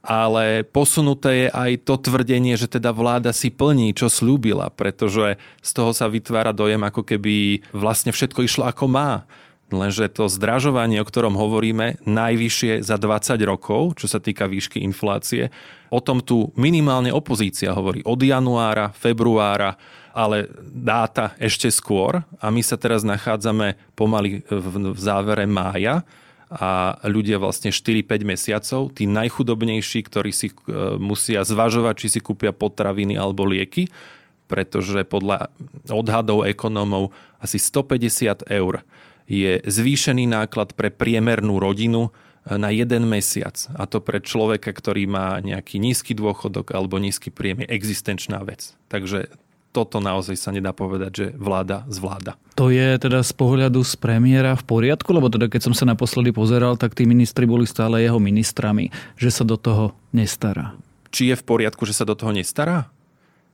ale 0.08 0.63
posunuté 0.63 1.32
je 1.46 1.48
aj 1.52 1.72
to 1.84 2.00
tvrdenie, 2.00 2.56
že 2.56 2.72
teda 2.72 2.96
vláda 2.96 3.36
si 3.36 3.52
plní, 3.52 3.92
čo 3.92 4.08
slúbila, 4.08 4.72
pretože 4.72 5.36
z 5.60 5.72
toho 5.76 5.92
sa 5.92 6.08
vytvára 6.08 6.56
dojem, 6.56 6.80
ako 6.80 7.04
keby 7.04 7.60
vlastne 7.76 8.16
všetko 8.16 8.48
išlo 8.48 8.63
ako 8.72 8.88
má. 8.88 9.28
Lenže 9.68 10.08
to 10.08 10.32
zdražovanie, 10.32 11.04
o 11.04 11.08
ktorom 11.08 11.36
hovoríme, 11.36 12.00
najvyššie 12.08 12.88
za 12.88 12.96
20 12.96 13.36
rokov, 13.44 14.00
čo 14.00 14.08
sa 14.08 14.24
týka 14.24 14.48
výšky 14.48 14.80
inflácie, 14.80 15.52
o 15.92 16.00
tom 16.00 16.24
tu 16.24 16.56
minimálne 16.56 17.12
opozícia 17.12 17.76
hovorí. 17.76 18.00
Od 18.08 18.16
januára, 18.16 18.96
februára, 18.96 19.76
ale 20.16 20.48
dáta 20.72 21.36
ešte 21.36 21.68
skôr. 21.68 22.24
A 22.40 22.48
my 22.48 22.64
sa 22.64 22.80
teraz 22.80 23.04
nachádzame 23.04 23.76
pomaly 23.94 24.42
v 24.48 24.98
závere 24.98 25.44
mája 25.44 26.08
a 26.48 26.96
ľudia 27.04 27.36
vlastne 27.36 27.76
4-5 27.76 28.24
mesiacov, 28.24 28.82
tí 28.96 29.04
najchudobnejší, 29.04 30.00
ktorí 30.08 30.32
si 30.32 30.48
e, 30.48 30.56
musia 30.96 31.44
zvažovať, 31.44 31.96
či 32.00 32.08
si 32.08 32.20
kúpia 32.24 32.56
potraviny 32.56 33.20
alebo 33.20 33.44
lieky, 33.44 33.92
pretože 34.48 35.04
podľa 35.04 35.52
odhadov 35.92 36.48
ekonómov 36.48 37.12
asi 37.44 37.60
150 37.60 38.48
eur 38.48 38.80
je 39.28 39.60
zvýšený 39.62 40.26
náklad 40.32 40.74
pre 40.74 40.88
priemernú 40.90 41.60
rodinu 41.60 42.10
e, 42.10 42.56
na 42.56 42.72
jeden 42.72 43.06
mesiac. 43.12 43.60
A 43.76 43.84
to 43.86 44.00
pre 44.00 44.24
človeka, 44.24 44.72
ktorý 44.72 45.06
má 45.06 45.38
nejaký 45.44 45.78
nízky 45.78 46.16
dôchodok 46.16 46.72
alebo 46.72 46.98
nízky 46.98 47.30
príjem 47.30 47.68
je 47.68 47.72
existenčná 47.76 48.42
vec. 48.48 48.74
Takže 48.88 49.28
toto 49.76 50.02
naozaj 50.02 50.34
sa 50.42 50.50
nedá 50.50 50.74
povedať, 50.74 51.12
že 51.13 51.26
vláda 51.38 51.86
zvláda. 51.86 52.34
To 52.58 52.74
je 52.74 52.98
teda 52.98 53.22
z 53.22 53.30
pohľadu 53.38 53.86
z 53.86 53.94
premiéra 54.02 54.58
v 54.58 54.66
poriadku, 54.66 55.13
lebo 55.13 55.30
teda 55.30 55.46
keď 55.46 55.70
som 55.70 55.74
sa 55.78 55.86
naposledy 55.86 56.34
pozeral, 56.34 56.74
tak 56.80 56.98
tí 56.98 57.06
ministri 57.06 57.46
boli 57.46 57.70
stále 57.70 58.02
jeho 58.02 58.18
ministrami, 58.18 58.90
že 59.20 59.30
sa 59.30 59.46
do 59.46 59.54
toho 59.54 59.94
nestará. 60.10 60.74
Či 61.13 61.30
je 61.30 61.36
v 61.38 61.44
poriadku, 61.46 61.86
že 61.86 61.94
sa 61.94 62.10
do 62.10 62.18
toho 62.18 62.34
nestará? 62.34 62.90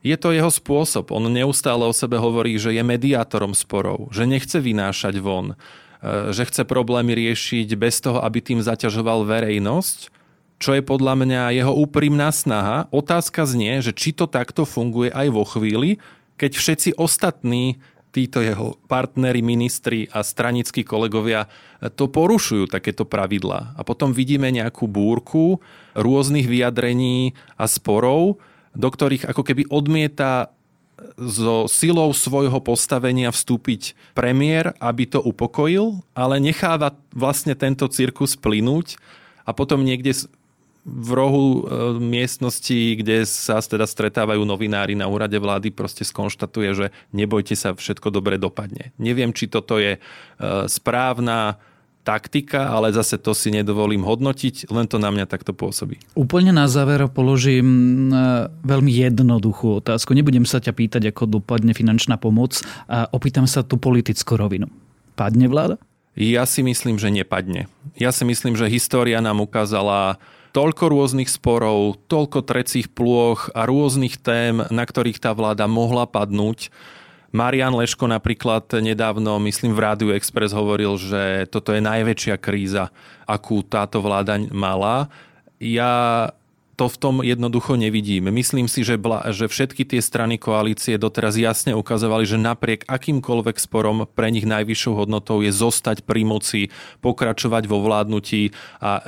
Je 0.04 0.16
to 0.20 0.36
jeho 0.36 0.52
spôsob. 0.52 1.16
On 1.16 1.24
neustále 1.32 1.88
o 1.88 1.96
sebe 1.96 2.20
hovorí, 2.20 2.60
že 2.60 2.76
je 2.76 2.84
mediátorom 2.84 3.56
sporov, 3.56 4.12
že 4.12 4.28
nechce 4.28 4.60
vynášať 4.60 5.16
von, 5.24 5.56
e, 6.04 6.36
že 6.36 6.44
chce 6.44 6.68
problémy 6.68 7.16
riešiť 7.16 7.68
bez 7.80 8.04
toho, 8.04 8.20
aby 8.20 8.44
tým 8.44 8.60
zaťažoval 8.60 9.24
verejnosť 9.24 10.14
čo 10.64 10.80
je 10.80 10.84
podľa 10.86 11.20
mňa 11.20 11.60
jeho 11.60 11.76
úprimná 11.76 12.32
snaha. 12.32 12.88
Otázka 12.88 13.44
znie, 13.44 13.84
že 13.84 13.92
či 13.92 14.16
to 14.16 14.32
takto 14.32 14.64
funguje 14.64 15.12
aj 15.12 15.28
vo 15.28 15.44
chvíli, 15.44 16.00
keď 16.40 16.56
všetci 16.56 16.90
ostatní 16.96 17.84
títo 18.16 18.40
jeho 18.40 18.80
partneri, 18.88 19.44
ministri 19.44 20.08
a 20.08 20.24
stranickí 20.24 20.88
kolegovia 20.88 21.52
to 21.98 22.08
porušujú, 22.08 22.72
takéto 22.72 23.04
pravidlá. 23.04 23.76
A 23.76 23.82
potom 23.84 24.16
vidíme 24.16 24.48
nejakú 24.54 24.88
búrku 24.88 25.60
rôznych 25.98 26.48
vyjadrení 26.48 27.36
a 27.60 27.68
sporov, 27.68 28.40
do 28.74 28.90
ktorých 28.90 29.30
ako 29.30 29.42
keby 29.46 29.64
odmieta 29.70 30.54
so 31.18 31.66
silou 31.66 32.14
svojho 32.14 32.62
postavenia 32.62 33.34
vstúpiť 33.34 33.98
premiér, 34.14 34.78
aby 34.78 35.10
to 35.10 35.20
upokojil, 35.20 36.06
ale 36.14 36.38
necháva 36.38 36.94
vlastne 37.14 37.58
tento 37.58 37.90
cirkus 37.90 38.38
plynúť 38.38 38.98
a 39.44 39.52
potom 39.52 39.82
niekde 39.82 40.30
v 40.84 41.10
rohu 41.16 41.48
e, 41.48 41.62
miestnosti, 41.96 43.00
kde 43.00 43.24
sa 43.24 43.64
teda 43.64 43.88
stretávajú 43.88 44.44
novinári 44.44 45.00
na 45.00 45.08
úrade 45.08 45.40
vlády, 45.40 45.72
proste 45.72 46.04
skonštatuje, 46.04 46.70
že 46.76 46.88
nebojte 47.16 47.56
sa, 47.56 47.72
všetko 47.72 48.12
dobre 48.12 48.36
dopadne. 48.36 48.92
Neviem, 49.00 49.32
či 49.32 49.48
toto 49.48 49.80
je 49.80 49.96
e, 49.96 50.00
správna 50.68 51.56
taktika, 52.04 52.70
ale 52.70 52.92
zase 52.92 53.16
to 53.16 53.32
si 53.32 53.50
nedovolím 53.50 54.04
hodnotiť, 54.04 54.70
len 54.70 54.86
to 54.86 55.00
na 55.00 55.10
mňa 55.10 55.26
takto 55.26 55.56
pôsobí. 55.56 55.98
Úplne 56.14 56.52
na 56.52 56.68
záver 56.68 57.08
položím 57.10 58.12
e, 58.12 58.48
veľmi 58.68 58.92
jednoduchú 58.92 59.80
otázku. 59.80 60.12
Nebudem 60.12 60.44
sa 60.44 60.60
ťa 60.60 60.76
pýtať, 60.76 61.10
ako 61.10 61.40
dopadne 61.40 61.72
finančná 61.72 62.20
pomoc 62.20 62.60
a 62.92 63.08
opýtam 63.10 63.48
sa 63.48 63.64
tú 63.64 63.80
politickú 63.80 64.36
rovinu. 64.36 64.68
Padne 65.16 65.48
vláda? 65.48 65.80
Ja 66.14 66.46
si 66.46 66.62
myslím, 66.62 67.02
že 67.02 67.10
nepadne. 67.10 67.66
Ja 67.98 68.14
si 68.14 68.22
myslím, 68.22 68.54
že 68.54 68.70
história 68.70 69.18
nám 69.18 69.42
ukázala 69.42 70.22
toľko 70.54 70.94
rôznych 70.94 71.26
sporov, 71.26 71.98
toľko 72.06 72.46
trecích 72.46 72.94
plôch 72.94 73.50
a 73.58 73.66
rôznych 73.66 74.22
tém, 74.22 74.62
na 74.70 74.86
ktorých 74.86 75.18
tá 75.18 75.34
vláda 75.34 75.66
mohla 75.66 76.06
padnúť. 76.06 76.70
Marian 77.34 77.74
Leško 77.74 78.06
napríklad 78.06 78.70
nedávno, 78.78 79.42
myslím 79.42 79.74
v 79.74 79.82
Rádiu 79.82 80.10
Express 80.14 80.54
hovoril, 80.54 81.02
že 81.02 81.50
toto 81.50 81.74
je 81.74 81.82
najväčšia 81.82 82.38
kríza, 82.38 82.94
akú 83.26 83.66
táto 83.66 84.06
vláda 84.06 84.38
mala. 84.54 85.10
Ja 85.58 86.30
to 86.74 86.90
v 86.90 86.98
tom 86.98 87.16
jednoducho 87.22 87.78
nevidím. 87.78 88.34
Myslím 88.34 88.66
si, 88.66 88.82
že, 88.82 88.98
bla, 88.98 89.30
že 89.30 89.46
všetky 89.46 89.86
tie 89.86 90.02
strany 90.02 90.42
koalície 90.42 90.98
doteraz 90.98 91.38
jasne 91.38 91.78
ukazovali, 91.78 92.26
že 92.26 92.42
napriek 92.42 92.86
akýmkoľvek 92.90 93.58
sporom 93.62 94.10
pre 94.10 94.34
nich 94.34 94.46
najvyššou 94.46 94.94
hodnotou 95.06 95.46
je 95.46 95.54
zostať 95.54 96.02
pri 96.06 96.26
moci, 96.26 96.62
pokračovať 97.06 97.70
vo 97.70 97.82
vládnutí 97.82 98.54
a 98.82 98.98
e, 98.98 99.02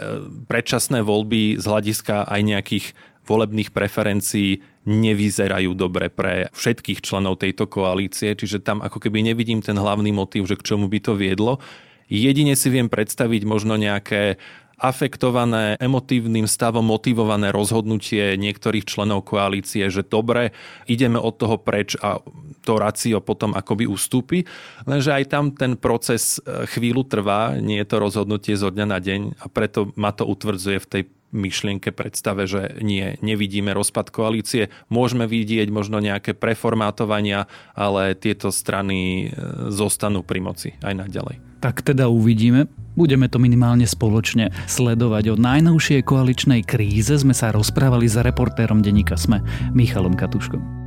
predčasné 0.46 1.02
voľby 1.02 1.58
z 1.58 1.66
hľadiska 1.66 2.30
aj 2.30 2.42
nejakých 2.42 2.86
volebných 3.26 3.74
preferencií 3.74 4.62
nevyzerajú 4.86 5.74
dobre 5.74 6.14
pre 6.14 6.50
všetkých 6.54 7.02
členov 7.02 7.42
tejto 7.42 7.66
koalície, 7.66 8.38
čiže 8.38 8.62
tam 8.62 8.80
ako 8.86 9.02
keby 9.02 9.26
nevidím 9.26 9.60
ten 9.60 9.76
hlavný 9.76 10.14
motív, 10.14 10.46
že 10.46 10.58
k 10.58 10.66
čomu 10.74 10.86
by 10.86 11.00
to 11.02 11.14
viedlo. 11.18 11.58
Jedine 12.06 12.54
si 12.54 12.70
viem 12.70 12.86
predstaviť 12.86 13.42
možno 13.50 13.82
nejaké 13.82 14.38
afektované 14.76 15.80
emotívnym 15.80 16.46
stavom 16.46 16.84
motivované 16.84 17.50
rozhodnutie 17.50 18.36
niektorých 18.36 18.84
členov 18.84 19.24
koalície, 19.24 19.88
že 19.88 20.04
dobre, 20.04 20.52
ideme 20.86 21.16
od 21.16 21.40
toho 21.40 21.56
preč 21.56 21.96
a 22.04 22.20
to 22.68 22.76
racio 22.76 23.24
potom 23.24 23.56
akoby 23.56 23.88
ustúpi. 23.88 24.44
Lenže 24.84 25.16
aj 25.16 25.26
tam 25.32 25.46
ten 25.56 25.80
proces 25.80 26.44
e, 26.44 26.68
chvíľu 26.68 27.08
trvá, 27.08 27.56
nie 27.56 27.80
je 27.80 27.88
to 27.88 27.98
rozhodnutie 28.04 28.60
zo 28.60 28.68
dňa 28.68 28.86
na 28.86 29.00
deň 29.00 29.22
a 29.40 29.46
preto 29.48 29.96
ma 29.96 30.12
to 30.12 30.28
utvrdzuje 30.28 30.78
v 30.84 30.90
tej 30.92 31.04
myšlienke, 31.36 31.92
predstave, 31.92 32.48
že 32.48 32.80
nie, 32.80 33.20
nevidíme 33.20 33.76
rozpad 33.76 34.10
koalície. 34.10 34.72
Môžeme 34.88 35.28
vidieť 35.28 35.68
možno 35.68 36.00
nejaké 36.00 36.32
preformátovania, 36.32 37.52
ale 37.76 38.16
tieto 38.16 38.50
strany 38.50 39.28
e, 39.28 39.36
zostanú 39.70 40.24
pri 40.24 40.40
moci 40.40 40.70
aj 40.80 40.96
naďalej. 40.96 41.36
Tak 41.60 41.84
teda 41.84 42.08
uvidíme. 42.08 42.72
Budeme 42.96 43.28
to 43.28 43.44
minimálne 43.44 43.84
spoločne 43.84 44.56
sledovať. 44.72 45.34
O 45.34 45.36
najnovšej 45.36 46.08
koaličnej 46.08 46.64
kríze 46.64 47.12
sme 47.20 47.36
sa 47.36 47.52
rozprávali 47.52 48.08
s 48.08 48.16
reportérom 48.16 48.80
denníka 48.80 49.20
Sme, 49.20 49.44
Michalom 49.76 50.16
Katuškom. 50.16 50.86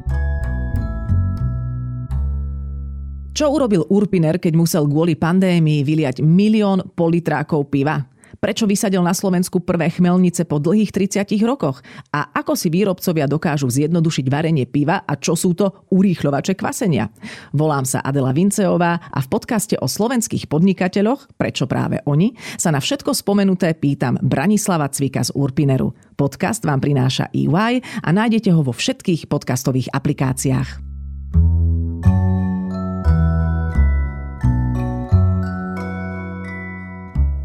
Čo 3.38 3.54
urobil 3.54 3.86
Urpiner, 3.86 4.42
keď 4.42 4.52
musel 4.58 4.82
kvôli 4.90 5.14
pandémii 5.14 5.86
vyliať 5.86 6.26
milión 6.26 6.82
politrákov 6.98 7.70
piva? 7.70 8.02
Prečo 8.36 8.68
vysadil 8.68 9.00
na 9.00 9.16
Slovensku 9.16 9.64
prvé 9.64 9.88
chmelnice 9.88 10.44
po 10.44 10.60
dlhých 10.60 10.92
30 10.92 11.32
rokoch? 11.48 11.80
A 12.12 12.28
ako 12.36 12.52
si 12.52 12.68
výrobcovia 12.68 13.24
dokážu 13.24 13.72
zjednodušiť 13.72 14.26
varenie 14.28 14.68
piva 14.68 15.02
a 15.08 15.16
čo 15.16 15.32
sú 15.32 15.56
to 15.56 15.88
urýchľovače 15.88 16.52
kvasenia? 16.52 17.08
Volám 17.56 17.88
sa 17.88 18.04
Adela 18.04 18.36
Vinceová 18.36 19.00
a 19.00 19.18
v 19.18 19.28
podcaste 19.28 19.74
o 19.80 19.88
slovenských 19.88 20.46
podnikateľoch, 20.46 21.34
prečo 21.34 21.64
práve 21.64 22.04
oni, 22.04 22.36
sa 22.60 22.68
na 22.68 22.78
všetko 22.78 23.16
spomenuté 23.16 23.72
pýtam 23.74 24.20
Branislava 24.20 24.86
Cvika 24.92 25.24
z 25.24 25.34
Urpineru. 25.34 25.96
Podcast 26.18 26.66
vám 26.66 26.82
prináša 26.82 27.30
EY 27.34 27.80
a 28.02 28.08
nájdete 28.10 28.50
ho 28.50 28.62
vo 28.62 28.74
všetkých 28.74 29.30
podcastových 29.30 29.90
aplikáciách. 29.94 30.87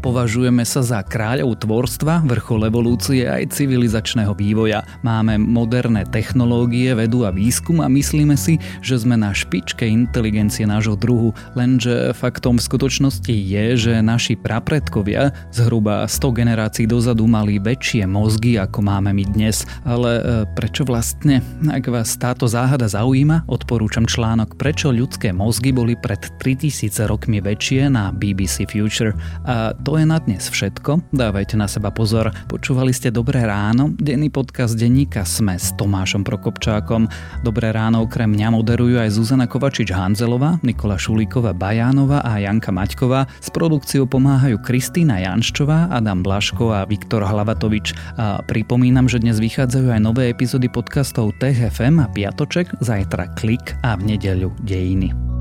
Považujeme 0.04 0.68
sa 0.68 0.84
za 0.84 1.00
kráľov 1.00 1.64
tvorstva, 1.64 2.28
vrchol 2.28 2.68
evolúcie 2.68 3.24
aj 3.24 3.56
civilizačného 3.56 4.36
vývoja. 4.36 4.84
Máme 5.00 5.40
moderné 5.40 6.04
technológie, 6.04 6.92
vedu 6.92 7.24
a 7.24 7.32
výskum 7.32 7.80
a 7.80 7.88
myslíme 7.88 8.36
si, 8.36 8.60
že 8.84 9.00
sme 9.00 9.16
na 9.16 9.32
špičke 9.32 9.88
inteligencie 9.88 10.68
nášho 10.68 11.00
druhu, 11.00 11.32
lenže 11.56 12.12
faktom 12.12 12.60
v 12.60 12.66
skutočnosti 12.68 13.32
je, 13.32 13.64
že 13.80 14.04
naši 14.04 14.36
prapredkovia 14.36 15.32
zhruba 15.48 16.04
100 16.04 16.36
generácií 16.36 16.84
dozadu 16.84 17.24
mali 17.24 17.56
väčšie 17.56 18.04
mozgy 18.04 18.60
ako 18.60 18.84
máme 18.84 19.08
my 19.16 19.24
dnes. 19.24 19.64
Ale 19.88 20.20
e, 20.20 20.22
prečo 20.52 20.84
vlastne? 20.84 21.40
Ak 21.72 21.88
vás 21.88 22.12
táto 22.20 22.44
záhada 22.44 22.84
zaujíma, 22.92 23.48
odporúčam 23.48 24.04
článok 24.04 24.60
Prečo 24.60 24.92
ľudské 24.92 25.32
mozgy 25.32 25.72
boli 25.72 25.96
pred 25.96 26.20
3000 26.44 27.08
rokmi 27.08 27.40
väčšie 27.40 27.88
na 27.88 28.12
BBC 28.12 28.68
Future. 28.68 29.16
A 29.48 29.72
to 29.72 29.93
to 29.94 30.02
je 30.02 30.10
na 30.10 30.18
dnes 30.18 30.42
všetko. 30.42 31.14
Dávajte 31.14 31.54
na 31.54 31.70
seba 31.70 31.94
pozor. 31.94 32.34
Počúvali 32.50 32.90
ste 32.90 33.14
Dobré 33.14 33.46
ráno, 33.46 33.94
denný 33.94 34.26
podcast 34.26 34.74
denníka 34.74 35.22
Sme 35.22 35.54
s 35.54 35.70
Tomášom 35.78 36.26
Prokopčákom. 36.26 37.06
Dobré 37.46 37.70
ráno 37.70 38.02
okrem 38.02 38.26
mňa 38.26 38.58
moderujú 38.58 38.98
aj 38.98 39.14
Zuzana 39.14 39.46
Kovačič-Hanzelová, 39.46 40.58
Nikola 40.66 40.98
Šulíková 40.98 41.54
Bajánova 41.54 42.26
a 42.26 42.42
Janka 42.42 42.74
Maťková. 42.74 43.30
S 43.38 43.54
produkciou 43.54 44.10
pomáhajú 44.10 44.58
Kristýna 44.66 45.22
Janščová, 45.22 45.94
Adam 45.94 46.26
Blaško 46.26 46.74
a 46.74 46.82
Viktor 46.90 47.22
Hlavatovič. 47.22 47.94
A 48.18 48.42
pripomínam, 48.42 49.06
že 49.06 49.22
dnes 49.22 49.38
vychádzajú 49.38 49.94
aj 49.94 50.00
nové 50.02 50.26
epizódy 50.26 50.66
podcastov 50.66 51.38
TFM 51.38 52.02
a 52.02 52.10
Piatoček, 52.10 52.82
zajtra 52.82 53.30
Klik 53.38 53.78
a 53.86 53.94
v 53.94 54.10
nedeľu 54.18 54.58
Dejiny. 54.66 55.33